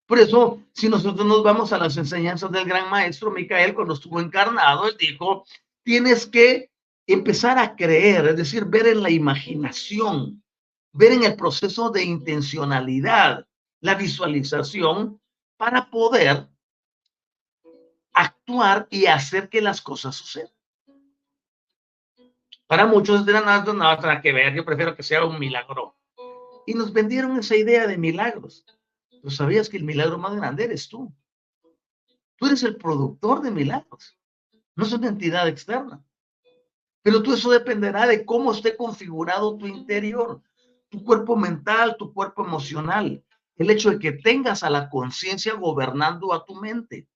[0.06, 4.20] Por eso, si nosotros nos vamos a las enseñanzas del gran maestro Micael, cuando estuvo
[4.20, 5.44] encarnado, él dijo,
[5.82, 6.70] tienes que
[7.06, 10.42] empezar a creer, es decir, ver en la imaginación,
[10.94, 13.46] ver en el proceso de intencionalidad,
[13.80, 15.20] la visualización,
[15.56, 16.48] para poder
[18.12, 20.52] actuar y hacer que las cosas sucedan.
[22.66, 25.96] Para muchos de nada, nada que ver, yo prefiero que sea un milagro.
[26.66, 28.64] Y nos vendieron esa idea de milagros.
[29.10, 31.12] Pero sabías que el milagro más grande eres tú.
[32.36, 34.16] Tú eres el productor de milagros.
[34.76, 36.02] No es una entidad externa.
[37.02, 40.40] Pero todo eso dependerá de cómo esté configurado tu interior,
[40.88, 43.22] tu cuerpo mental, tu cuerpo emocional.
[43.60, 47.06] El hecho de que tengas a la conciencia gobernando a tu mente.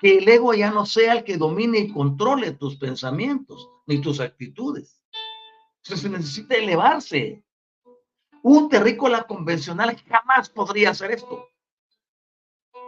[0.00, 4.18] Que el ego ya no sea el que domine y controle tus pensamientos ni tus
[4.18, 5.00] actitudes.
[5.76, 7.44] Entonces se necesita elevarse.
[8.42, 11.46] Un terrícola convencional jamás podría hacer esto.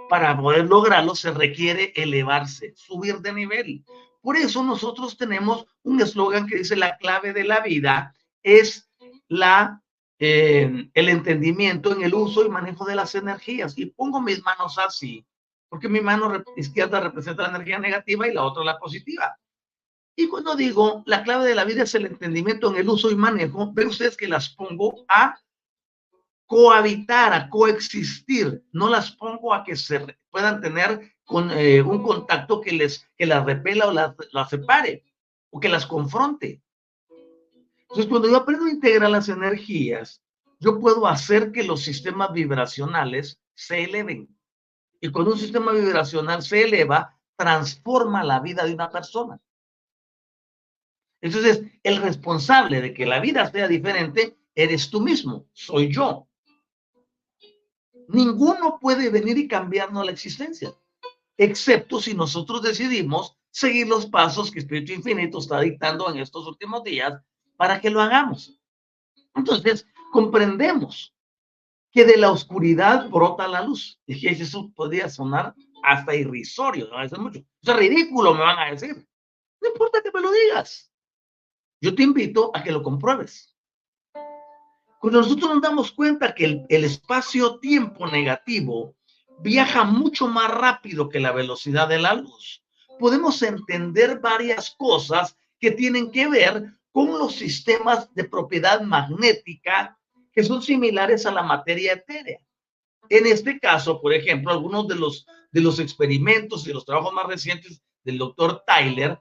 [0.09, 3.85] Para poder lograrlo se requiere elevarse, subir de nivel.
[4.21, 8.91] Por eso nosotros tenemos un eslogan que dice la clave de la vida es
[9.29, 9.81] la,
[10.19, 13.77] eh, el entendimiento en el uso y manejo de las energías.
[13.77, 15.27] Y pongo mis manos así,
[15.69, 19.39] porque mi mano izquierda representa la energía negativa y la otra la positiva.
[20.17, 23.17] Y cuando digo la clave de la vida es el entendimiento en el uso y
[23.17, 25.39] manejo, ven ustedes que las pongo a
[26.47, 28.65] cohabitar, a coexistir.
[28.73, 33.27] No las pongo a que se puedan tener con eh, un contacto que les que
[33.27, 35.05] las repela o las, las separe
[35.51, 36.63] o que las confronte.
[37.89, 40.23] Entonces, cuando yo aprendo a integrar las energías,
[40.59, 44.29] yo puedo hacer que los sistemas vibracionales se eleven.
[45.01, 49.41] Y cuando un sistema vibracional se eleva, transforma la vida de una persona.
[51.21, 56.29] Entonces, el responsable de que la vida sea diferente eres tú mismo, soy yo.
[58.09, 60.73] Ninguno puede venir y cambiarnos la existencia,
[61.37, 66.85] excepto si nosotros decidimos seguir los pasos que Espíritu Infinito está dictando en estos últimos
[66.85, 67.15] días
[67.57, 68.59] para que lo hagamos.
[69.35, 71.15] Entonces, comprendemos
[71.93, 73.99] que de la oscuridad brota la luz.
[74.07, 77.39] Y que eso podría sonar hasta irrisorio, no es mucho.
[77.63, 79.07] Eso es ridículo, me van a decir.
[79.61, 80.93] No importa que me lo digas.
[81.81, 83.55] Yo te invito a que lo compruebes.
[85.01, 88.97] Cuando nosotros nos damos cuenta que el, el espacio-tiempo negativo
[89.41, 92.63] viaja mucho más rápido que la velocidad de la luz,
[92.99, 99.99] podemos entender varias cosas que tienen que ver con los sistemas de propiedad magnética
[100.33, 102.41] que son similares a la materia etérea.
[103.11, 107.27] En este caso, por ejemplo, algunos de los, de los experimentos y los trabajos más
[107.27, 109.21] recientes del doctor Tyler,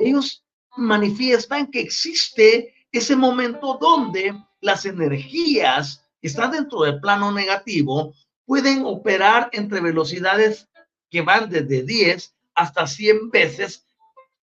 [0.00, 0.44] ellos
[0.76, 8.84] manifiestan que existe ese momento donde las energías que están dentro del plano negativo pueden
[8.84, 10.68] operar entre velocidades
[11.08, 13.86] que van desde 10 hasta 100 veces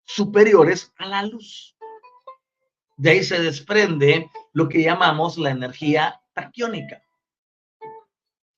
[0.06, 1.76] superiores a la luz.
[3.00, 7.02] De ahí se desprende lo que llamamos la energía taquiónica.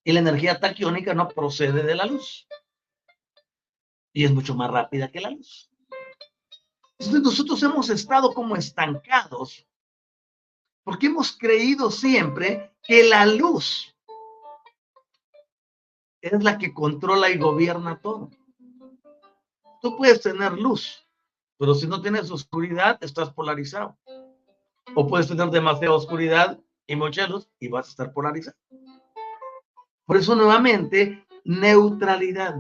[0.04, 2.47] Y la energía taquiónica no procede de la luz.
[4.12, 5.69] Y es mucho más rápida que la luz.
[6.97, 9.67] Entonces nosotros hemos estado como estancados
[10.84, 13.96] porque hemos creído siempre que la luz
[16.19, 18.31] es la que controla y gobierna todo.
[19.83, 21.08] Tú puedes tener luz,
[21.60, 24.00] pero si no tienes oscuridad, estás polarizado.
[24.96, 28.58] O puedes tener demasiada oscuridad y mucha luz y vas a estar polarizado.
[30.06, 32.56] Por eso nuevamente, neutralidad.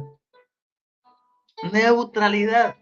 [1.71, 2.75] Neutralidad.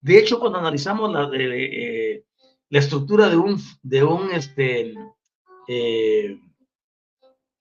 [0.00, 2.24] De hecho, cuando analizamos la, eh,
[2.68, 4.94] la estructura de un, de un, este,
[5.66, 6.38] eh,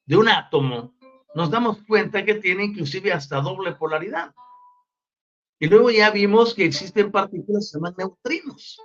[0.05, 0.93] de un átomo,
[1.35, 4.33] nos damos cuenta que tiene inclusive hasta doble polaridad.
[5.59, 8.77] Y luego ya vimos que existen partículas que se llaman neutrinos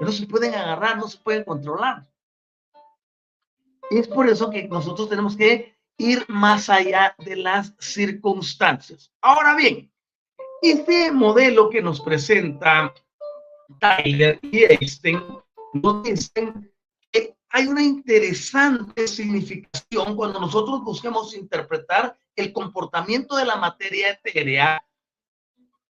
[0.00, 2.06] no se pueden agarrar, no se pueden controlar.
[3.90, 9.12] Es por eso que nosotros tenemos que ir más allá de las circunstancias.
[9.20, 9.90] Ahora bien,
[10.62, 12.94] Este modelo que nos presenta
[13.78, 15.22] Tyler y Einstein
[15.74, 16.72] nos dicen
[17.12, 24.82] que hay una interesante significación cuando nosotros busquemos interpretar el comportamiento de la materia etérea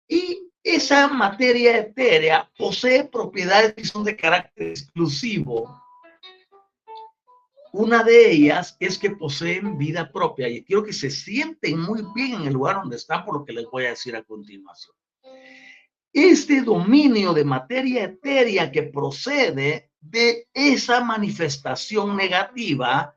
[0.07, 5.81] y esa materia etérea posee propiedades que son de carácter exclusivo.
[7.73, 12.35] Una de ellas es que poseen vida propia y quiero que se sienten muy bien
[12.35, 14.95] en el lugar donde están por lo que les voy a decir a continuación.
[16.13, 23.17] Este dominio de materia etérea que procede de esa manifestación negativa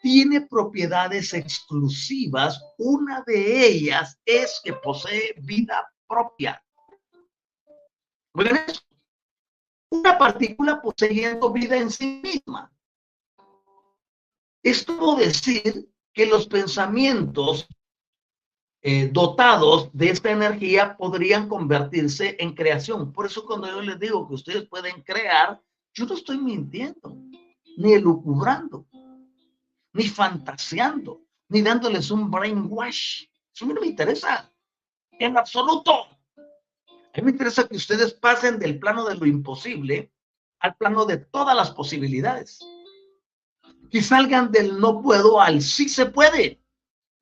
[0.00, 2.62] tiene propiedades exclusivas.
[2.78, 6.62] Una de ellas es que posee vida propia.
[9.90, 12.70] Una partícula poseyendo vida en sí misma.
[14.62, 17.66] Esto decir que los pensamientos
[18.80, 23.12] eh, dotados de esta energía podrían convertirse en creación.
[23.12, 25.60] Por eso cuando yo les digo que ustedes pueden crear,
[25.94, 27.16] yo no estoy mintiendo,
[27.76, 28.86] ni elucubrando,
[29.92, 33.24] ni fantaseando, ni dándoles un brainwash.
[33.52, 34.52] Eso a mí no me interesa,
[35.12, 36.17] en absoluto.
[37.14, 40.12] A mí me interesa que ustedes pasen del plano de lo imposible
[40.60, 42.60] al plano de todas las posibilidades.
[43.90, 46.60] Que salgan del no puedo al sí se puede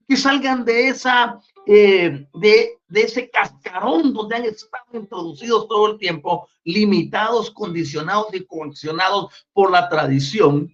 [0.09, 5.99] que salgan de esa, eh, de, de ese cascarón donde han estado introducidos todo el
[5.99, 10.73] tiempo, limitados, condicionados y coaccionados por la tradición,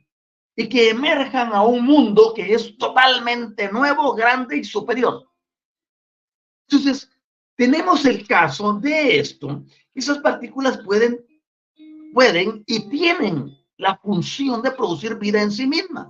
[0.55, 5.27] y que emerjan a un mundo que es totalmente nuevo, grande y superior.
[6.69, 7.11] Entonces,
[7.63, 9.63] tenemos el caso de esto.
[9.95, 11.25] Esas partículas pueden,
[12.13, 16.09] pueden y tienen la función de producir vida en sí mismas.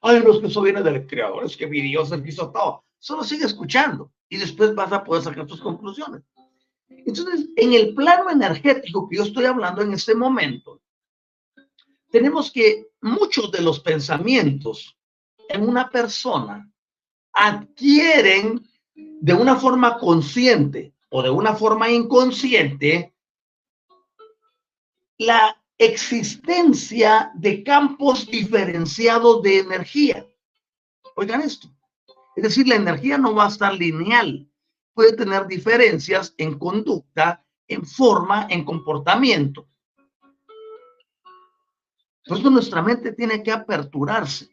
[0.00, 2.84] Ay, no es que eso viene del creador, es que mi Dios el hizo todo.
[2.98, 6.24] Solo sigue escuchando y después vas a poder sacar tus conclusiones.
[6.88, 10.82] Entonces, en el plano energético que yo estoy hablando en este momento,
[12.10, 14.98] tenemos que muchos de los pensamientos
[15.48, 16.68] en una persona
[17.32, 18.68] adquieren
[19.20, 23.14] de una forma consciente o de una forma inconsciente
[25.18, 30.26] la existencia de campos diferenciados de energía.
[31.16, 31.68] Oigan esto.
[32.36, 34.48] Es decir, la energía no va a estar lineal.
[34.94, 39.68] Puede tener diferencias en conducta, en forma, en comportamiento.
[42.24, 44.50] Por eso nuestra mente tiene que aperturarse.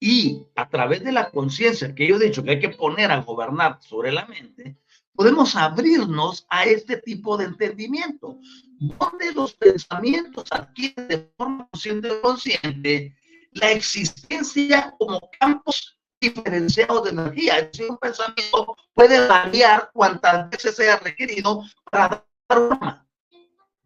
[0.00, 3.20] Y a través de la conciencia que yo he dicho que hay que poner a
[3.20, 4.78] gobernar sobre la mente,
[5.14, 8.38] podemos abrirnos a este tipo de entendimiento,
[8.78, 13.16] donde los pensamientos adquieren de forma consciente consciente
[13.52, 17.58] la existencia como campos diferenciados de energía.
[17.58, 23.04] Es decir, un pensamiento puede variar cuantas veces sea requerido para dar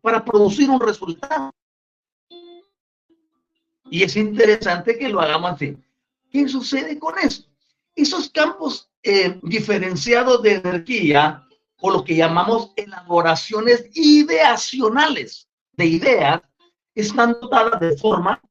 [0.04, 1.50] para producir un resultado.
[3.90, 5.78] Y es interesante que lo hagamos así.
[6.34, 7.44] ¿Qué sucede con eso?
[7.94, 11.46] Esos campos eh, diferenciados de energía
[11.80, 16.40] o lo que llamamos elaboraciones ideacionales de ideas
[16.92, 18.42] están dotadas de forma,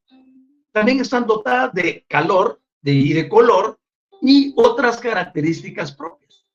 [0.72, 3.78] también están dotadas de calor de, y de color
[4.22, 6.46] y otras características propias.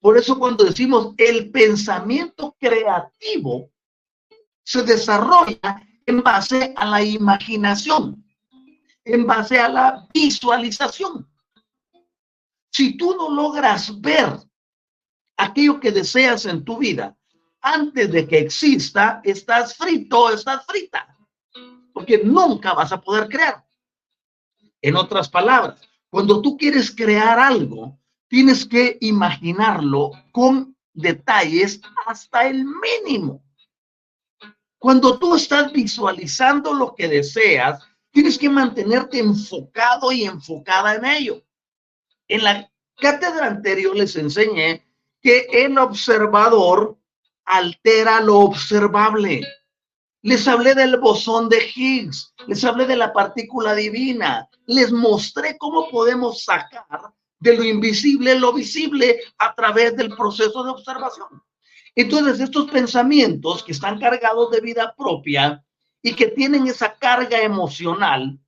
[0.00, 3.70] Por eso cuando decimos el pensamiento creativo
[4.62, 8.25] se desarrolla en base a la imaginación,
[9.06, 11.26] en base a la visualización.
[12.70, 14.40] Si tú no logras ver
[15.36, 17.16] aquello que deseas en tu vida
[17.62, 21.16] antes de que exista, estás frito, estás frita,
[21.94, 23.64] porque nunca vas a poder crear.
[24.82, 25.80] En otras palabras,
[26.10, 27.98] cuando tú quieres crear algo,
[28.28, 33.42] tienes que imaginarlo con detalles hasta el mínimo.
[34.78, 37.82] Cuando tú estás visualizando lo que deseas,
[38.16, 41.42] tienes que mantenerte enfocado y enfocada en ello.
[42.28, 44.86] En la cátedra anterior les enseñé
[45.20, 46.96] que el observador
[47.44, 49.42] altera lo observable.
[50.22, 55.90] Les hablé del bosón de Higgs, les hablé de la partícula divina, les mostré cómo
[55.90, 61.28] podemos sacar de lo invisible lo visible a través del proceso de observación.
[61.94, 65.62] Entonces, estos pensamientos que están cargados de vida propia
[66.06, 68.38] y que tienen esa carga emocional,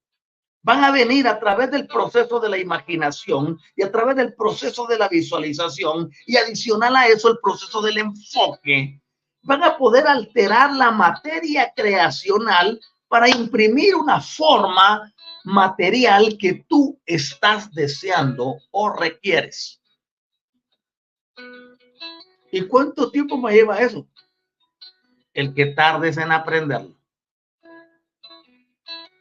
[0.62, 4.86] van a venir a través del proceso de la imaginación y a través del proceso
[4.86, 9.02] de la visualización y adicional a eso el proceso del enfoque.
[9.42, 12.78] Van a poder alterar la materia creacional
[13.08, 19.80] para imprimir una forma material que tú estás deseando o requieres.
[22.52, 24.06] ¿Y cuánto tiempo me lleva eso?
[25.34, 26.97] El que tardes en aprenderlo.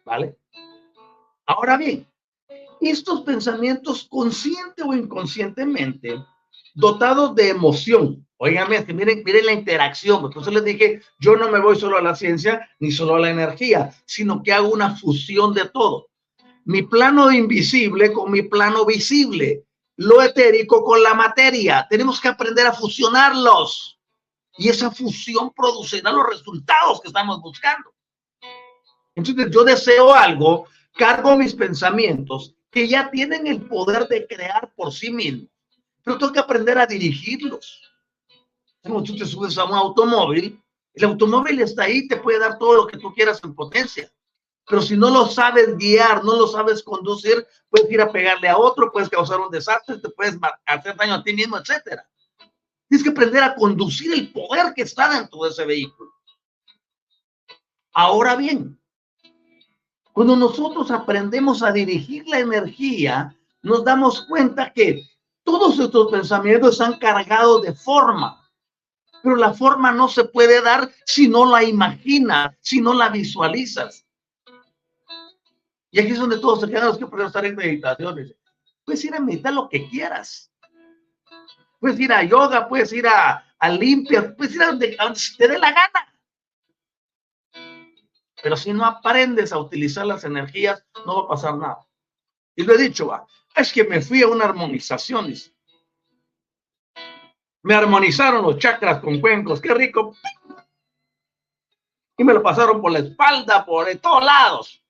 [0.07, 0.37] ¿Vale?
[1.45, 2.07] Ahora bien,
[2.79, 6.15] estos pensamientos consciente o inconscientemente,
[6.73, 11.59] dotados de emoción, Oiganme, miren, miren la interacción, porque eso les dije, yo no me
[11.59, 15.55] voy solo a la ciencia ni solo a la energía, sino que hago una fusión
[15.55, 16.09] de todo.
[16.63, 21.87] Mi plano invisible con mi plano visible, lo etérico con la materia.
[21.89, 23.99] Tenemos que aprender a fusionarlos.
[24.55, 27.91] Y esa fusión producirá los resultados que estamos buscando.
[29.17, 34.93] Entonces yo deseo algo, cargo mis pensamientos que ya tienen el poder de crear por
[34.93, 35.49] sí mismos,
[36.03, 37.81] pero tengo que aprender a dirigirlos
[38.83, 40.61] como tú te subes a un automóvil,
[40.93, 44.09] el automóvil está ahí, te puede dar todo lo que tú quieras en potencia.
[44.65, 48.57] Pero si no lo sabes guiar, no lo sabes conducir, puedes ir a pegarle a
[48.57, 52.07] otro, puedes causar un desastre, te puedes hacer daño a ti mismo, etcétera.
[52.87, 56.11] Tienes que aprender a conducir el poder que está dentro de ese vehículo.
[57.93, 58.79] Ahora bien,
[60.17, 65.07] cuando nosotros aprendemos a dirigir la energía, nos damos cuenta que
[65.43, 68.43] todos estos pensamientos están cargados de forma
[69.21, 74.07] pero la forma no se puede dar si no la imaginas, si no la visualizas.
[75.91, 78.33] Y aquí es donde todos se quedan los que pueden estar en meditaciones.
[78.85, 80.51] Puedes ir a meditar lo que quieras.
[81.79, 83.69] Puedes ir a yoga, puedes ir a, a
[84.35, 86.16] puedes ir a donde, a donde te dé la gana.
[88.41, 91.87] Pero si no aprendes a utilizar las energías, no va a pasar nada.
[92.55, 93.25] Y lo he dicho, va,
[93.55, 95.33] es que me fui a una armonización.
[97.63, 100.15] Me armonizaron los chakras con cuencos, qué rico.
[102.17, 104.83] Y me lo pasaron por la espalda, por todos lados.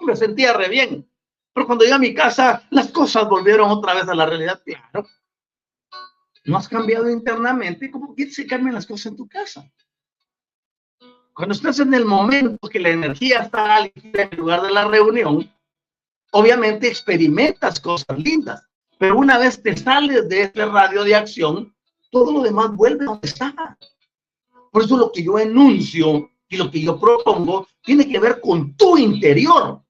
[0.00, 1.08] Y me sentía re bien.
[1.52, 4.62] Pero cuando llegué a mi casa, las cosas volvieron otra vez a la realidad.
[4.64, 5.06] Claro.
[6.44, 7.90] No has cambiado internamente.
[7.90, 9.70] ¿Cómo que cambien las cosas en tu casa?
[11.38, 15.48] Cuando estás en el momento que la energía está en lugar de la reunión,
[16.32, 18.60] obviamente experimentas cosas lindas.
[18.98, 21.72] Pero una vez te sales de este radio de acción,
[22.10, 23.78] todo lo demás vuelve donde estaba.
[24.72, 28.74] Por eso lo que yo enuncio y lo que yo propongo tiene que ver con
[28.74, 29.80] tu interior,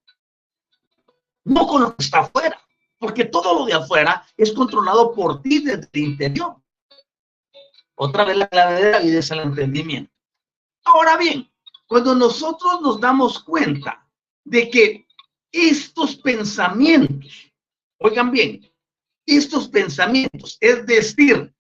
[1.45, 2.61] no con lo que está afuera,
[2.99, 6.57] porque todo lo de afuera es controlado por ti desde el interior.
[7.95, 10.18] Otra vez la clave de la vida es el entendimiento.
[10.85, 11.51] Ahora bien,
[11.87, 14.07] cuando nosotros nos damos cuenta
[14.45, 15.07] de que
[15.53, 17.53] estos pensamientos,
[17.99, 18.71] oigan bien,
[19.27, 21.55] estos pensamientos, es decir,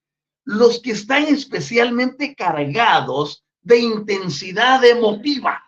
[0.44, 5.62] los que están especialmente cargados de intensidad emotiva.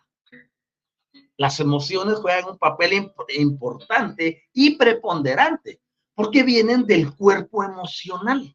[1.36, 5.80] Las emociones juegan un papel importante y preponderante
[6.14, 8.54] porque vienen del cuerpo emocional.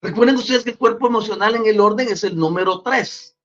[0.00, 3.37] Recuerden ustedes que el cuerpo emocional en el orden es el número 3.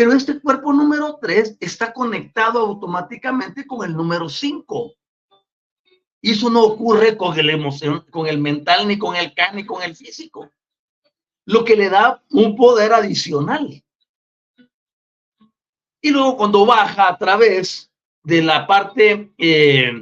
[0.00, 4.94] Pero este cuerpo número 3 está conectado automáticamente con el número 5.
[6.22, 9.66] Y eso no ocurre con el emoción, con el mental, ni con el can, ni
[9.66, 10.50] con el físico.
[11.44, 13.84] Lo que le da un poder adicional.
[16.00, 17.92] Y luego cuando baja a través
[18.22, 19.92] de la parte eh,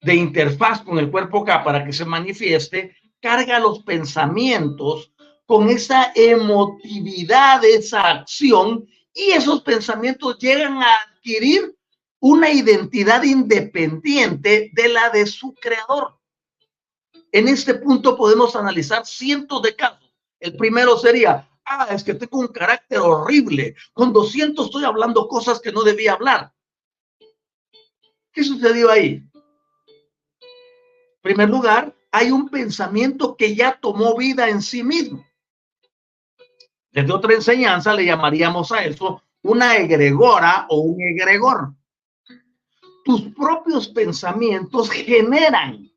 [0.00, 5.12] de interfaz con el cuerpo K para que se manifieste, carga los pensamientos
[5.48, 11.74] con esa emotividad, esa acción, y esos pensamientos llegan a adquirir
[12.20, 16.18] una identidad independiente de la de su creador.
[17.32, 20.12] En este punto podemos analizar cientos de casos.
[20.38, 23.74] El primero sería, ah, es que tengo un carácter horrible.
[23.94, 26.52] Con 200 estoy hablando cosas que no debía hablar.
[28.32, 29.24] ¿Qué sucedió ahí?
[30.34, 35.24] En primer lugar, hay un pensamiento que ya tomó vida en sí mismo.
[36.90, 41.72] Desde otra enseñanza le llamaríamos a eso una egregora o un egregor
[43.08, 45.90] tus propios pensamientos generan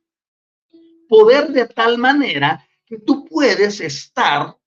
[1.10, 4.58] poder de tal manera que tú puedes estar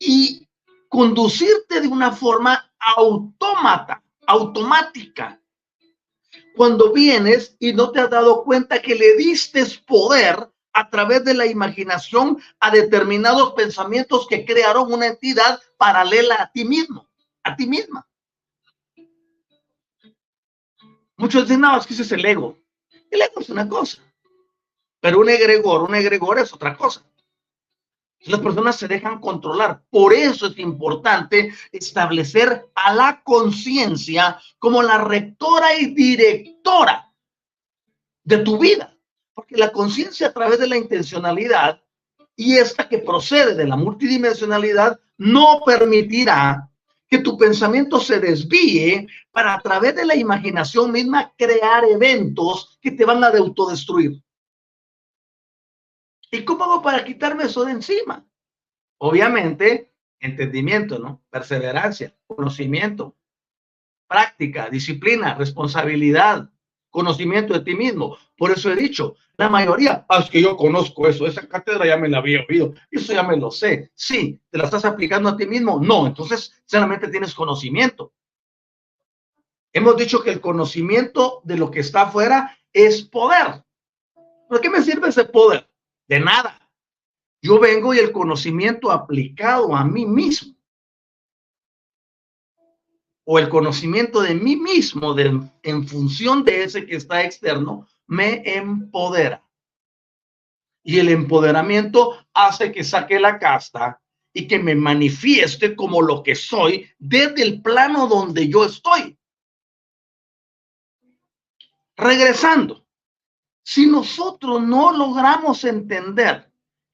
[0.00, 0.48] y
[0.88, 5.38] conducirte de una forma autómata, automática.
[6.56, 11.34] Cuando vienes y no te has dado cuenta que le diste poder a través de
[11.34, 17.08] la imaginación a determinados pensamientos que crearon una entidad paralela a ti mismo,
[17.42, 18.06] a ti misma.
[21.16, 22.56] Muchos dicen, no, es que ese es el ego.
[23.10, 24.02] El ego es una cosa,
[25.00, 27.04] pero un egregor, un egregor es otra cosa.
[28.20, 29.82] Las personas se dejan controlar.
[29.90, 37.12] Por eso es importante establecer a la conciencia como la rectora y directora
[38.24, 38.97] de tu vida.
[39.38, 41.80] Porque la conciencia a través de la intencionalidad
[42.34, 46.68] y esta que procede de la multidimensionalidad no permitirá
[47.08, 52.90] que tu pensamiento se desvíe para a través de la imaginación misma crear eventos que
[52.90, 54.20] te van a de autodestruir.
[56.32, 58.26] ¿Y cómo hago para quitarme eso de encima?
[58.98, 61.22] Obviamente, entendimiento, ¿no?
[61.30, 63.16] Perseverancia, conocimiento,
[64.08, 66.50] práctica, disciplina, responsabilidad,
[66.90, 68.16] conocimiento de ti mismo.
[68.36, 71.96] Por eso he dicho, la mayoría, ah, es que yo conozco eso, esa cátedra ya
[71.96, 73.90] me la había oído, eso ya me lo sé.
[73.94, 75.80] Sí, ¿te la estás aplicando a ti mismo?
[75.80, 78.12] No, entonces solamente tienes conocimiento.
[79.72, 83.64] Hemos dicho que el conocimiento de lo que está afuera es poder.
[84.48, 85.68] ¿Por qué me sirve ese poder?
[86.08, 86.58] De nada.
[87.40, 90.57] Yo vengo y el conocimiento aplicado a mí mismo
[93.30, 95.14] o el conocimiento de mí mismo
[95.62, 99.44] en función de ese que está externo, me empodera.
[100.82, 104.00] Y el empoderamiento hace que saque la casta
[104.32, 109.18] y que me manifieste como lo que soy desde el plano donde yo estoy.
[111.98, 112.86] Regresando,
[113.62, 116.47] si nosotros no logramos entender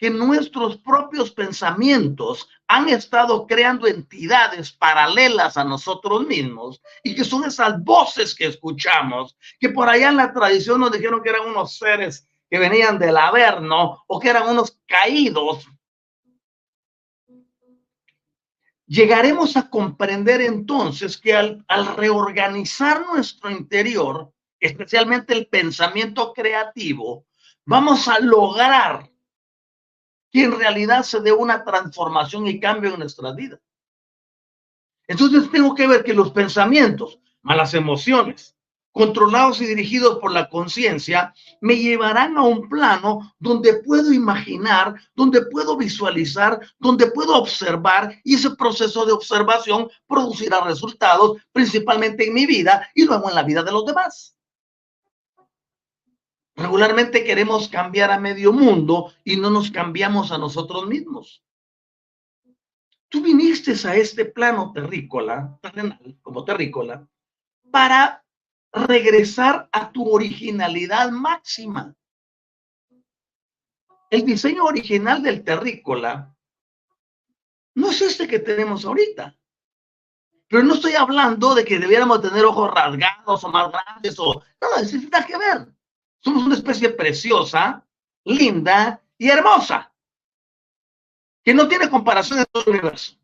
[0.04, 7.46] que nuestros propios pensamientos han estado creando entidades paralelas a nosotros mismos y que son
[7.46, 11.78] esas voces que escuchamos, que por allá en la tradición nos dijeron que eran unos
[11.78, 15.66] seres que venían del Averno o que eran unos caídos.
[18.86, 24.30] Llegaremos a comprender entonces que al, al reorganizar nuestro interior,
[24.60, 27.24] especialmente el pensamiento creativo,
[27.64, 29.13] vamos a lograr
[30.34, 33.60] que en realidad se dé una transformación y cambio en nuestra vida.
[35.06, 38.56] Entonces tengo que ver que los pensamientos, malas emociones,
[38.90, 45.42] controlados y dirigidos por la conciencia, me llevarán a un plano donde puedo imaginar, donde
[45.42, 52.44] puedo visualizar, donde puedo observar y ese proceso de observación producirá resultados principalmente en mi
[52.44, 54.34] vida y luego en la vida de los demás.
[56.56, 61.42] Regularmente queremos cambiar a medio mundo y no nos cambiamos a nosotros mismos.
[63.08, 65.58] Tú viniste a este plano terrícola,
[66.22, 67.08] como terrícola,
[67.70, 68.24] para
[68.72, 71.94] regresar a tu originalidad máxima.
[74.10, 76.34] El diseño original del terrícola
[77.74, 79.36] no es este que tenemos ahorita.
[80.48, 84.80] Pero no estoy hablando de que debiéramos tener ojos rasgados o más grandes o no,
[84.80, 85.73] necesita que ver.
[86.24, 87.86] Somos una especie preciosa,
[88.24, 89.92] linda y hermosa,
[91.44, 93.18] que no tiene comparación en todo el universo.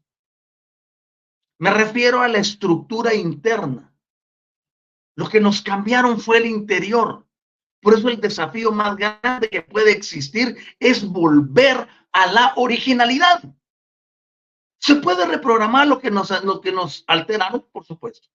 [1.59, 3.91] Me refiero a la estructura interna.
[5.17, 7.27] Lo que nos cambiaron fue el interior.
[7.81, 13.43] Por eso el desafío más grande que puede existir es volver a la originalidad.
[14.79, 16.61] ¿Se puede reprogramar lo que nos, lo
[17.07, 17.67] alteraron?
[17.73, 18.29] Por supuesto.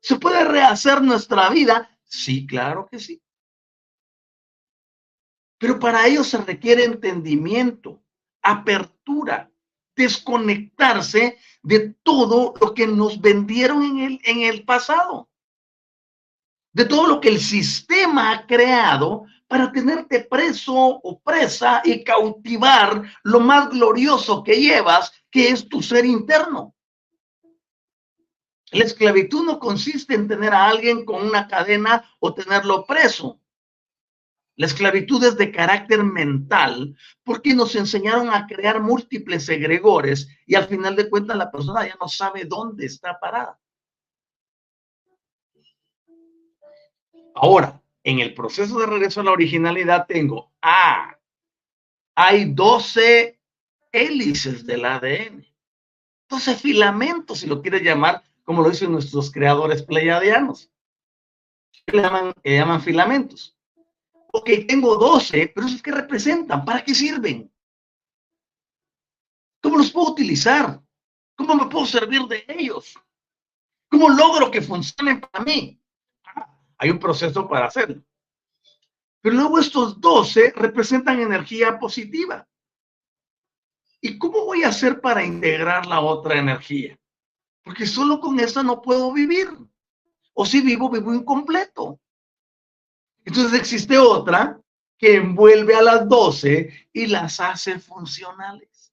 [0.00, 1.90] ¿Se puede rehacer nuestra vida?
[2.04, 3.22] Sí, claro que sí.
[5.60, 8.02] Pero para ello se requiere entendimiento,
[8.40, 9.50] apertura,
[9.94, 15.28] desconectarse de todo lo que nos vendieron en el, en el pasado,
[16.72, 23.02] de todo lo que el sistema ha creado para tenerte preso o presa y cautivar
[23.22, 26.74] lo más glorioso que llevas, que es tu ser interno.
[28.70, 33.38] La esclavitud no consiste en tener a alguien con una cadena o tenerlo preso.
[34.60, 36.94] La esclavitud es de carácter mental
[37.24, 41.96] porque nos enseñaron a crear múltiples egregores y al final de cuentas la persona ya
[41.98, 43.58] no sabe dónde está parada.
[47.34, 51.16] Ahora, en el proceso de regreso a la originalidad tengo, ah,
[52.14, 53.40] hay 12
[53.92, 55.46] hélices del ADN,
[56.28, 60.70] 12 filamentos, si lo quieres llamar, como lo dicen nuestros creadores pleiadianos.
[61.86, 63.56] Le llaman filamentos
[64.32, 67.52] ok, tengo 12, pero esos que representan, ¿para qué sirven?
[69.62, 70.80] ¿Cómo los puedo utilizar?
[71.36, 72.94] ¿Cómo me puedo servir de ellos?
[73.90, 75.80] ¿Cómo logro que funcionen para mí?
[76.24, 78.02] Ah, hay un proceso para hacerlo.
[79.20, 82.46] Pero luego estos 12 representan energía positiva.
[84.00, 86.98] ¿Y cómo voy a hacer para integrar la otra energía?
[87.62, 89.48] Porque solo con esa no puedo vivir.
[90.32, 92.00] O si vivo, vivo incompleto.
[93.24, 94.60] Entonces existe otra
[94.98, 98.92] que envuelve a las 12 y las hace funcionales.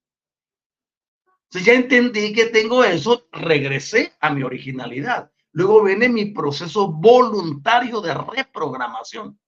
[1.49, 5.32] Si ya entendí que tengo eso, regresé a mi originalidad.
[5.51, 9.39] Luego viene mi proceso voluntario de reprogramación.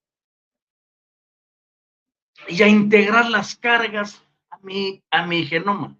[2.47, 5.97] y a integrar las cargas a mi, a mi genoma,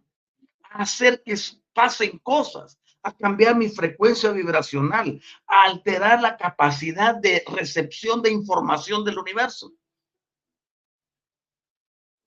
[0.72, 1.36] hacer que
[1.74, 9.04] pasen cosas, a cambiar mi frecuencia vibracional, a alterar la capacidad de recepción de información
[9.06, 9.74] del universo.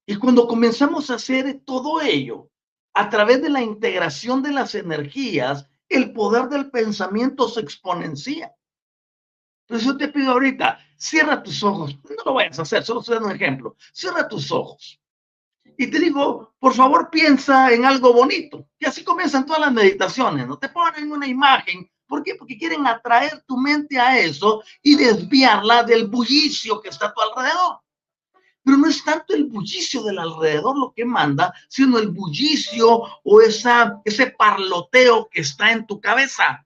[0.06, 2.50] Y cuando comenzamos a hacer todo ello,
[2.94, 8.54] a través de la integración de las energías, el poder del pensamiento se exponencia.
[9.62, 13.14] Entonces yo te pido ahorita, cierra tus ojos, no lo vayas a hacer, solo estoy
[13.14, 15.01] dando un ejemplo, cierra tus ojos.
[15.76, 18.66] Y te digo, por favor piensa en algo bonito.
[18.78, 21.90] Y así comienzan todas las meditaciones, no te ponen una imagen.
[22.06, 22.34] ¿Por qué?
[22.34, 27.20] Porque quieren atraer tu mente a eso y desviarla del bullicio que está a tu
[27.20, 27.80] alrededor.
[28.64, 33.40] Pero no es tanto el bullicio del alrededor lo que manda, sino el bullicio o
[33.40, 36.64] esa, ese parloteo que está en tu cabeza.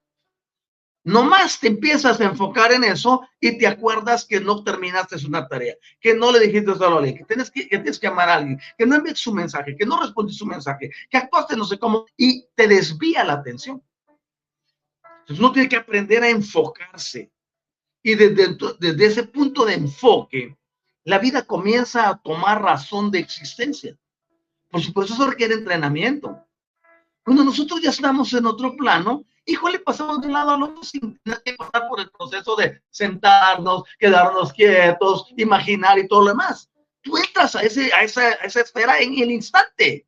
[1.06, 5.76] Nomás te empiezas a enfocar en eso y te acuerdas que no terminaste una tarea,
[6.00, 8.60] que no le dijiste a alguien, que tienes que, que tienes que amar a alguien,
[8.76, 12.06] que no envíes su mensaje, que no respondiste su mensaje, que actuaste no sé cómo
[12.16, 13.80] y te desvía la atención.
[15.20, 17.30] Entonces uno tiene que aprender a enfocarse.
[18.02, 20.58] Y desde, desde ese punto de enfoque,
[21.04, 23.96] la vida comienza a tomar razón de existencia.
[24.68, 26.36] Por supuesto, eso requiere entrenamiento.
[27.22, 31.18] Cuando nosotros ya estamos en otro plano, híjole, pasamos de un lado al otro sin
[31.20, 36.68] tener que pasar por el proceso de sentarnos, quedarnos quietos, imaginar y todo lo demás.
[37.00, 40.06] Tú entras a, ese, a, esa, a esa esfera en el instante.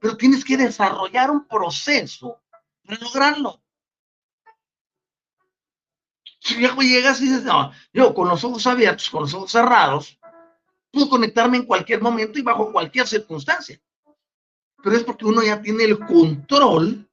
[0.00, 2.40] Pero tienes que desarrollar un proceso
[2.84, 3.60] para lograrlo.
[6.38, 10.16] Si viejo llegas y dices, no, yo con los ojos abiertos, con los ojos cerrados,
[10.92, 13.80] puedo conectarme en cualquier momento y bajo cualquier circunstancia.
[14.82, 17.09] Pero es porque uno ya tiene el control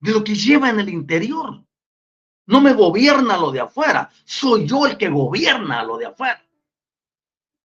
[0.00, 1.62] de lo que lleva en el interior.
[2.46, 6.42] No me gobierna lo de afuera, soy yo el que gobierna lo de afuera.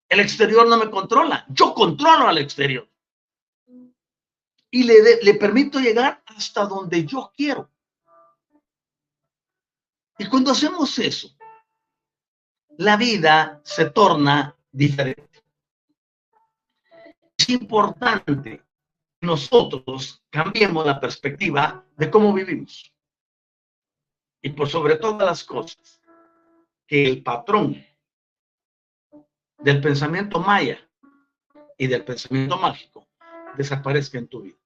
[0.09, 2.87] El exterior no me controla, yo controlo al exterior.
[4.69, 7.69] Y le, le permito llegar hasta donde yo quiero.
[10.17, 11.29] Y cuando hacemos eso,
[12.77, 15.43] la vida se torna diferente.
[17.37, 18.63] Es importante
[19.23, 22.93] nosotros cambiemos la perspectiva de cómo vivimos.
[24.41, 26.01] Y por sobre todas las cosas,
[26.85, 27.83] que el patrón
[29.59, 30.77] del pensamiento maya
[31.77, 33.07] y del pensamiento mágico
[33.55, 34.57] desaparezca en tu vida.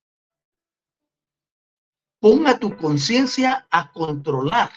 [2.19, 4.71] Ponga tu conciencia a controlar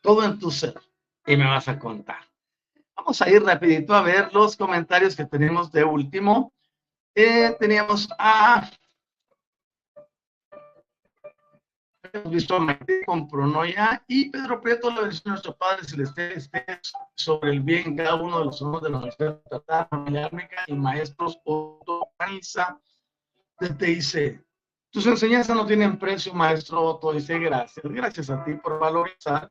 [0.00, 0.80] todo en tu ser
[1.26, 2.29] y me vas a contar.
[3.00, 6.52] Vamos a ir rapidito a ver los comentarios que tenemos de último.
[7.14, 8.70] Eh, teníamos a...
[12.12, 16.80] Hemos visto a Maite con Pronoya y Pedro Prieto, versión de nuestro Padre Celeste, esté
[17.14, 20.30] sobre el bien cada uno de los hombres de la Universidad de Familia
[20.66, 22.12] y maestros Otto
[23.58, 24.44] Te dice,
[24.90, 27.14] tus enseñanzas no tienen precio, maestro Otto.
[27.14, 27.82] Dice, gracias.
[27.82, 29.50] Gracias a ti por valorizar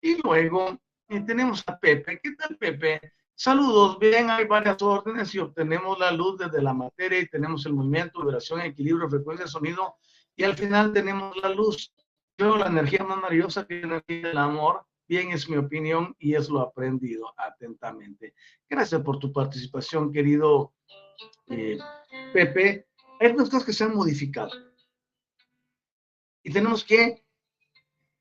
[0.00, 0.78] y luego
[1.08, 2.20] eh, tenemos a Pepe.
[2.22, 3.00] ¿Qué tal, Pepe?
[3.34, 7.72] Saludos, bien, hay varias órdenes y obtenemos la luz desde la materia y tenemos el
[7.72, 9.96] movimiento, vibración, equilibrio, frecuencia, sonido
[10.34, 11.94] y al final tenemos la luz.
[12.36, 16.34] Yo la energía más maravillosa que la energía del amor, bien es mi opinión y
[16.34, 18.34] es lo aprendido atentamente.
[18.68, 20.74] Gracias por tu participación, querido
[21.46, 21.78] eh,
[22.32, 22.88] Pepe.
[23.20, 24.50] Hay algunas cosas que se han modificado
[26.42, 27.24] y tenemos que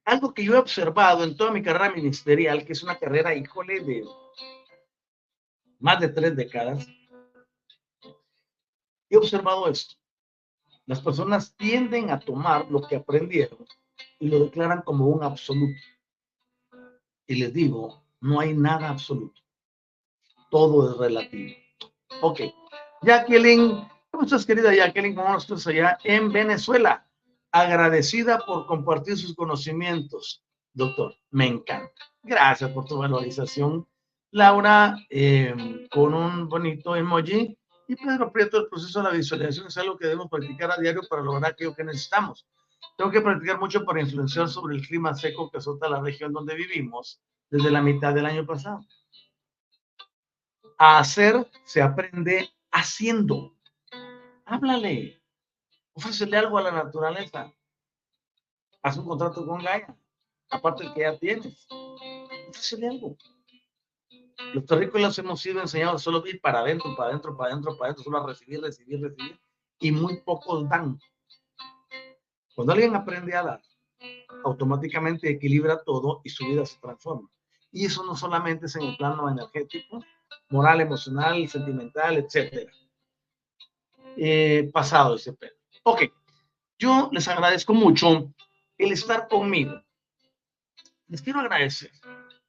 [0.07, 3.81] algo que yo he observado en toda mi carrera ministerial, que es una carrera, híjole,
[3.81, 4.05] de
[5.79, 6.87] más de tres décadas,
[9.09, 9.95] he observado esto.
[10.85, 13.65] Las personas tienden a tomar lo que aprendieron
[14.17, 15.81] y lo declaran como un absoluto.
[17.27, 19.41] Y les digo, no hay nada absoluto.
[20.49, 21.53] Todo es relativo.
[22.21, 22.43] Ok.
[23.01, 25.15] Jacqueline, ¿cómo estás, querida Jacqueline?
[25.15, 27.06] ¿Cómo estás allá en Venezuela?
[27.61, 30.43] Agradecida por compartir sus conocimientos.
[30.73, 32.01] Doctor, me encanta.
[32.23, 33.87] Gracias por tu valorización.
[34.31, 37.57] Laura, em, con un bonito emoji.
[37.87, 41.01] Y Pedro Prieto, el proceso de la visualización es algo que debemos practicar a diario
[41.09, 42.45] para lograr aquello que necesitamos.
[42.97, 46.55] Tengo que practicar mucho para influenciar sobre el clima seco que azota la región donde
[46.55, 48.81] vivimos desde la mitad del año pasado.
[50.77, 53.55] A hacer se aprende haciendo.
[54.45, 55.16] Háblale,
[55.97, 57.51] Ofrécele algo a la naturaleza.
[58.83, 59.97] Haz un contrato con Gaia,
[60.51, 61.67] aparte del que ya tienes.
[62.49, 63.17] Ofrécele algo.
[64.53, 67.85] Los terrícolas hemos sido enseñados solo a ir para adentro, para adentro, para adentro, para
[67.85, 69.41] adentro, solo a recibir, recibir, recibir.
[69.79, 70.99] Y muy pocos dan.
[72.53, 73.61] Cuando alguien aprende a dar,
[74.43, 77.27] automáticamente equilibra todo y su vida se transforma.
[77.71, 80.03] Y eso no solamente es en el plano energético,
[80.49, 82.71] moral, emocional, sentimental, etcétera.
[84.15, 85.56] Eh, pasado ese pedo.
[85.89, 86.01] Ok,
[86.77, 88.33] yo les agradezco mucho
[88.77, 89.81] el estar conmigo.
[91.07, 91.91] Les quiero agradecer.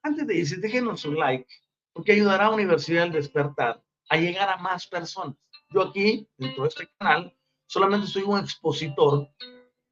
[0.03, 1.47] Antes de irse, déjenos un like,
[1.93, 5.37] porque ayudará a Universidad del Despertar a llegar a más personas.
[5.71, 7.33] Yo aquí, dentro de este canal,
[7.69, 9.29] solamente soy un expositor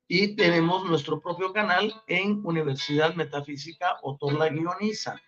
[0.08, 5.22] y tenemos nuestro propio canal en Universidad Metafísica Otorla Guioniza,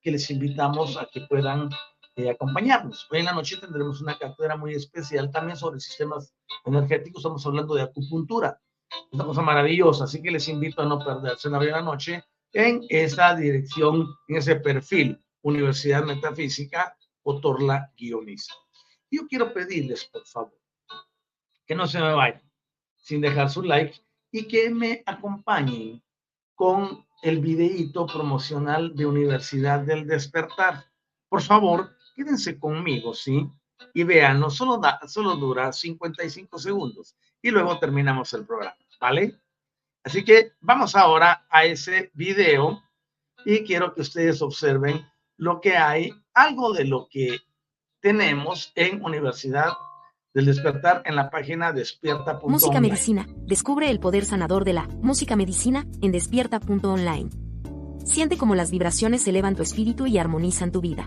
[0.00, 1.70] que les invitamos a que puedan
[2.18, 3.06] eh, acompañarnos.
[3.12, 7.20] Hoy en la noche tendremos una cátedra muy especial también sobre sistemas energéticos.
[7.20, 8.60] Estamos hablando de acupuntura.
[9.12, 13.36] Una cosa maravillosa, así que les invito a no perderse la la noche en esa
[13.36, 18.52] dirección, en ese perfil, Universidad Metafísica Otorla Guioniza.
[19.10, 20.58] Yo quiero pedirles, por favor,
[21.66, 22.42] que no se me vayan
[22.96, 23.96] sin dejar su like
[24.32, 26.02] y que me acompañen
[26.56, 30.84] con el videíto promocional de Universidad del Despertar.
[31.28, 33.48] Por favor, quédense conmigo, ¿sí?
[33.94, 39.38] Y vean, no solo, da, solo dura 55 segundos y luego terminamos el programa, ¿vale?
[40.02, 42.82] Así que vamos ahora a ese video
[43.44, 45.06] y quiero que ustedes observen
[45.36, 47.38] lo que hay, algo de lo que
[48.00, 49.74] tenemos en Universidad
[50.34, 52.40] del Despertar en la página despierta.
[52.44, 53.28] Música Medicina.
[53.46, 57.30] Descubre el poder sanador de la música medicina en despierta.online.
[58.04, 61.06] Siente cómo las vibraciones elevan tu espíritu y armonizan tu vida.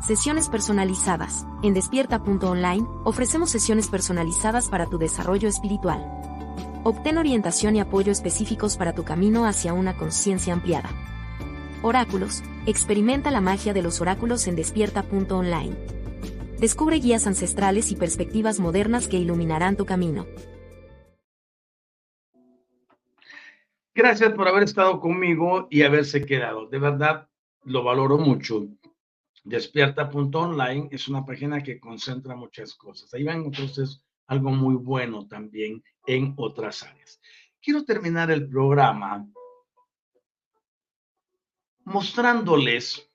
[0.00, 1.46] Sesiones personalizadas.
[1.62, 6.00] En despierta.online, ofrecemos sesiones personalizadas para tu desarrollo espiritual.
[6.84, 10.88] Obtén orientación y apoyo específicos para tu camino hacia una conciencia ampliada.
[11.82, 12.42] Oráculos.
[12.66, 15.76] Experimenta la magia de los oráculos en despierta.online.
[16.58, 20.26] Descubre guías ancestrales y perspectivas modernas que iluminarán tu camino.
[23.94, 26.66] Gracias por haber estado conmigo y haberse quedado.
[26.66, 27.28] De verdad,
[27.64, 28.66] lo valoro mucho.
[29.42, 33.12] Despierta.online es una página que concentra muchas cosas.
[33.14, 37.20] Ahí van entonces algo muy bueno también en otras áreas.
[37.60, 39.26] Quiero terminar el programa
[41.84, 43.10] mostrándoles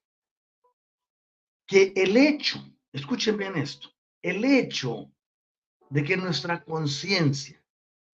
[1.65, 2.59] que el hecho,
[2.91, 3.89] escuchen bien esto,
[4.21, 5.11] el hecho
[5.89, 7.63] de que nuestra conciencia,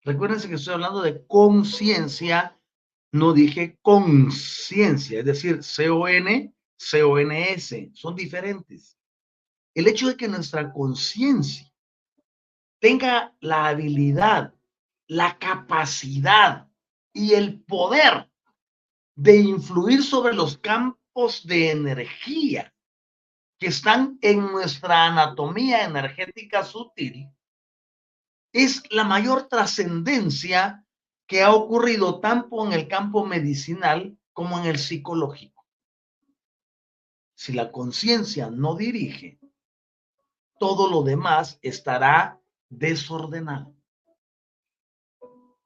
[0.02, 2.58] recuérdense que estoy hablando de conciencia,
[3.12, 8.98] no dije conciencia, es decir, C-O-N, C-O-N-S, son diferentes.
[9.74, 11.72] El hecho de que nuestra conciencia
[12.80, 14.52] tenga la habilidad,
[15.06, 16.68] la capacidad
[17.12, 18.28] y el poder
[19.14, 22.74] de influir sobre los campos de energía
[23.60, 27.30] que están en nuestra anatomía energética sutil,
[28.52, 30.84] es la mayor trascendencia
[31.28, 35.51] que ha ocurrido tanto en el campo medicinal como en el psicológico.
[37.42, 39.40] Si la conciencia no dirige,
[40.60, 43.74] todo lo demás estará desordenado.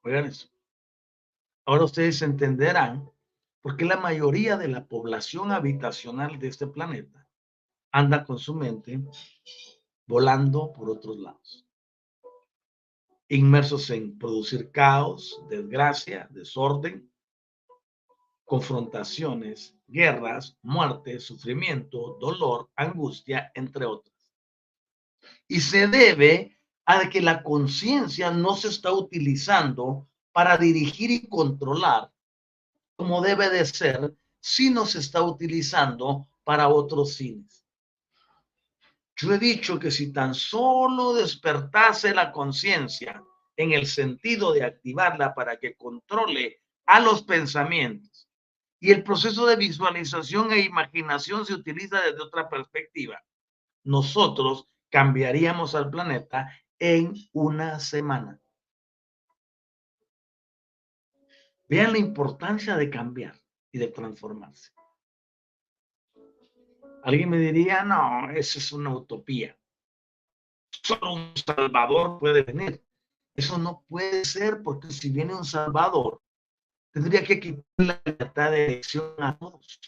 [0.03, 0.49] Oigan eso.
[1.66, 3.12] Ahora ustedes entenderán
[3.61, 7.29] porque la mayoría de la población habitacional de este planeta
[7.93, 8.99] anda con su mente
[10.07, 11.68] volando por otros lados,
[13.29, 17.12] inmersos en producir caos, desgracia, desorden,
[18.47, 24.14] confrontaciones, guerras, muerte, sufrimiento, dolor, angustia, entre otras.
[25.49, 32.11] Y se debe a que la conciencia no se está utilizando para dirigir y controlar
[32.97, 37.64] como debe de ser si no se está utilizando para otros fines.
[39.16, 43.22] Yo he dicho que si tan solo despertase la conciencia
[43.57, 48.16] en el sentido de activarla para que controle a los pensamientos
[48.87, 53.20] y el proceso de visualización e imaginación se utiliza desde otra perspectiva,
[53.82, 58.41] nosotros cambiaríamos al planeta en una semana.
[61.68, 63.34] Vean la importancia de cambiar
[63.72, 64.70] y de transformarse.
[67.03, 69.59] Alguien me diría, no, eso es una utopía.
[70.70, 72.80] Solo un salvador puede venir.
[73.34, 76.22] Eso no puede ser porque si viene un salvador,
[76.97, 79.78] tendría que quitar la libertad de elección a todos.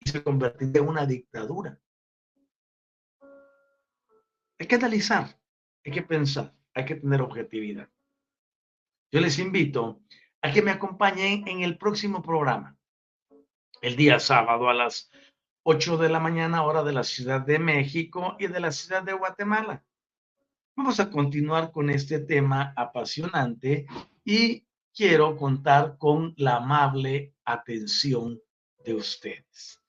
[0.00, 1.78] y se convertiría en una dictadura.
[4.58, 5.38] Hay que analizar,
[5.84, 7.88] hay que pensar, hay que tener objetividad.
[9.12, 10.02] Yo les invito
[10.42, 12.76] a que me acompañen en el próximo programa,
[13.80, 15.12] el día sábado a las
[15.62, 19.12] 8 de la mañana, hora de la Ciudad de México y de la Ciudad de
[19.12, 19.84] Guatemala.
[20.76, 23.86] Vamos a continuar con este tema apasionante
[24.24, 28.40] y quiero contar con la amable atención
[28.84, 29.80] de ustedes.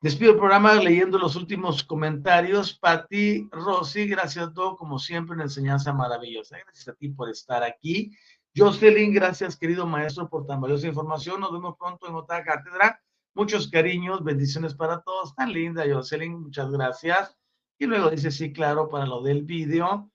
[0.00, 2.76] Despido el programa leyendo los últimos comentarios.
[2.76, 6.58] Pati, Rosy, gracias a todos, como siempre, una enseñanza maravillosa.
[6.58, 8.10] Gracias a ti por estar aquí.
[8.56, 11.40] Jocelyn, gracias, querido maestro, por tan valiosa información.
[11.40, 13.00] Nos vemos pronto en otra cátedra.
[13.34, 15.34] Muchos cariños, bendiciones para todos.
[15.36, 17.36] Tan linda, Jocelyn, muchas gracias.
[17.78, 20.11] Y luego dice, sí, claro, para lo del vídeo.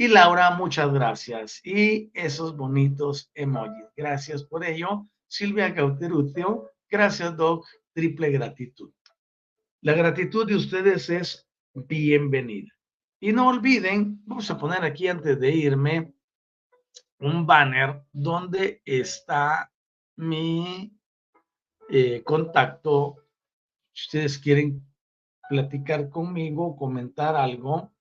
[0.00, 1.60] Y Laura, muchas gracias.
[1.62, 3.84] Y esos bonitos emojis.
[3.94, 5.06] Gracias por ello.
[5.28, 7.66] Silvia Cauterutio, gracias, Doc.
[7.92, 8.90] Triple gratitud.
[9.82, 12.72] La gratitud de ustedes es bienvenida.
[13.20, 16.14] Y no olviden, vamos a poner aquí antes de irme
[17.18, 19.70] un banner donde está
[20.16, 20.98] mi
[21.90, 23.16] eh, contacto.
[23.92, 24.82] Si ustedes quieren
[25.46, 27.92] platicar conmigo, comentar algo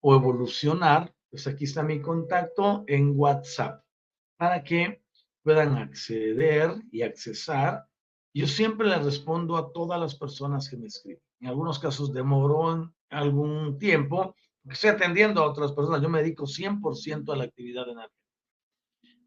[0.00, 3.84] o evolucionar, pues aquí está mi contacto en WhatsApp
[4.36, 5.02] para que
[5.42, 7.86] puedan acceder y accesar.
[8.34, 11.22] Yo siempre le respondo a todas las personas que me escriben.
[11.40, 16.02] En algunos casos demoró algún tiempo, porque estoy atendiendo a otras personas.
[16.02, 17.98] Yo me dedico 100% a la actividad en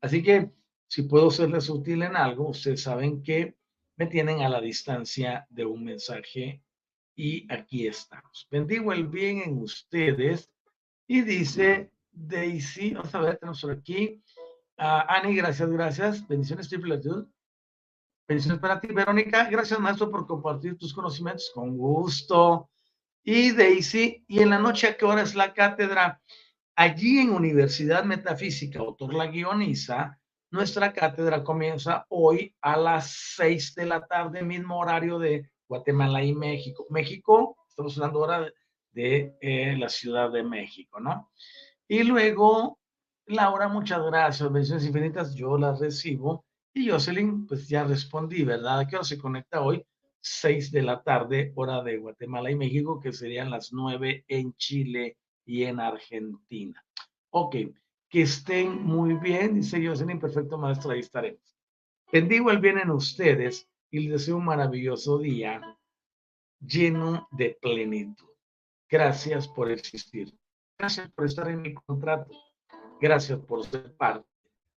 [0.02, 0.52] Así que
[0.88, 3.56] si puedo serles útil en algo, ustedes saben que
[3.97, 6.64] me tienen a la distancia de un mensaje
[7.16, 8.47] y aquí estamos.
[8.49, 10.52] Bendigo el bien en ustedes
[11.12, 14.24] y dice Daisy, vamos a ver, tenemos por aquí.
[14.78, 16.26] Uh, Ani, gracias, gracias.
[16.26, 17.01] Bendiciones triple
[18.26, 19.49] Bendiciones para ti, Verónica.
[19.49, 21.51] Gracias, maestro, por compartir tus conocimientos.
[21.53, 22.70] Con gusto.
[23.26, 26.22] Y Daisy, ¿y en la noche a qué hora es la cátedra?
[26.78, 30.18] Allí en Universidad Metafísica, autor la guioniza,
[30.49, 36.34] nuestra cátedra comienza hoy a las seis de la tarde, mismo horario de Guatemala y
[36.34, 36.86] México.
[36.89, 38.53] México, estamos hablando ahora
[38.94, 41.32] de, eh, la Ciudad de México, ¿no?
[41.88, 42.80] Y luego,
[43.26, 46.46] Laura, muchas gracias, bendiciones infinitas, yo las recibo.
[46.74, 48.80] Y Jocelyn, pues ya respondí, ¿verdad?
[48.80, 49.86] ¿A qué hora se conecta hoy?
[50.22, 55.18] Seis de la tarde, hora de Guatemala y México, que serían las nueve en Chile
[55.46, 56.82] y en Argentina.
[57.32, 57.56] Ok,
[58.10, 61.58] que estén muy bien, dice yo, un imperfecto maestro, ahí estaremos.
[62.12, 65.62] Bendigo el bien en ustedes y les deseo un maravilloso día
[66.60, 68.31] lleno de plenitud.
[68.92, 70.38] Gracias por existir.
[70.78, 72.30] Gracias por estar en mi contrato.
[73.00, 74.28] Gracias por ser parte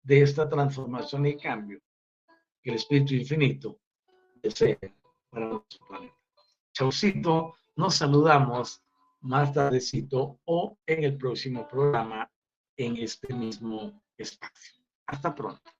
[0.02, 1.80] de esta transformación y cambio
[2.62, 3.80] que el Espíritu Infinito
[4.42, 4.78] desea
[5.30, 6.14] para nuestro planeta.
[6.74, 8.82] Chaucito, nos saludamos
[9.20, 12.30] más tardecito o en el próximo programa
[12.76, 14.84] en este mismo espacio.
[15.06, 15.70] Hasta pronto.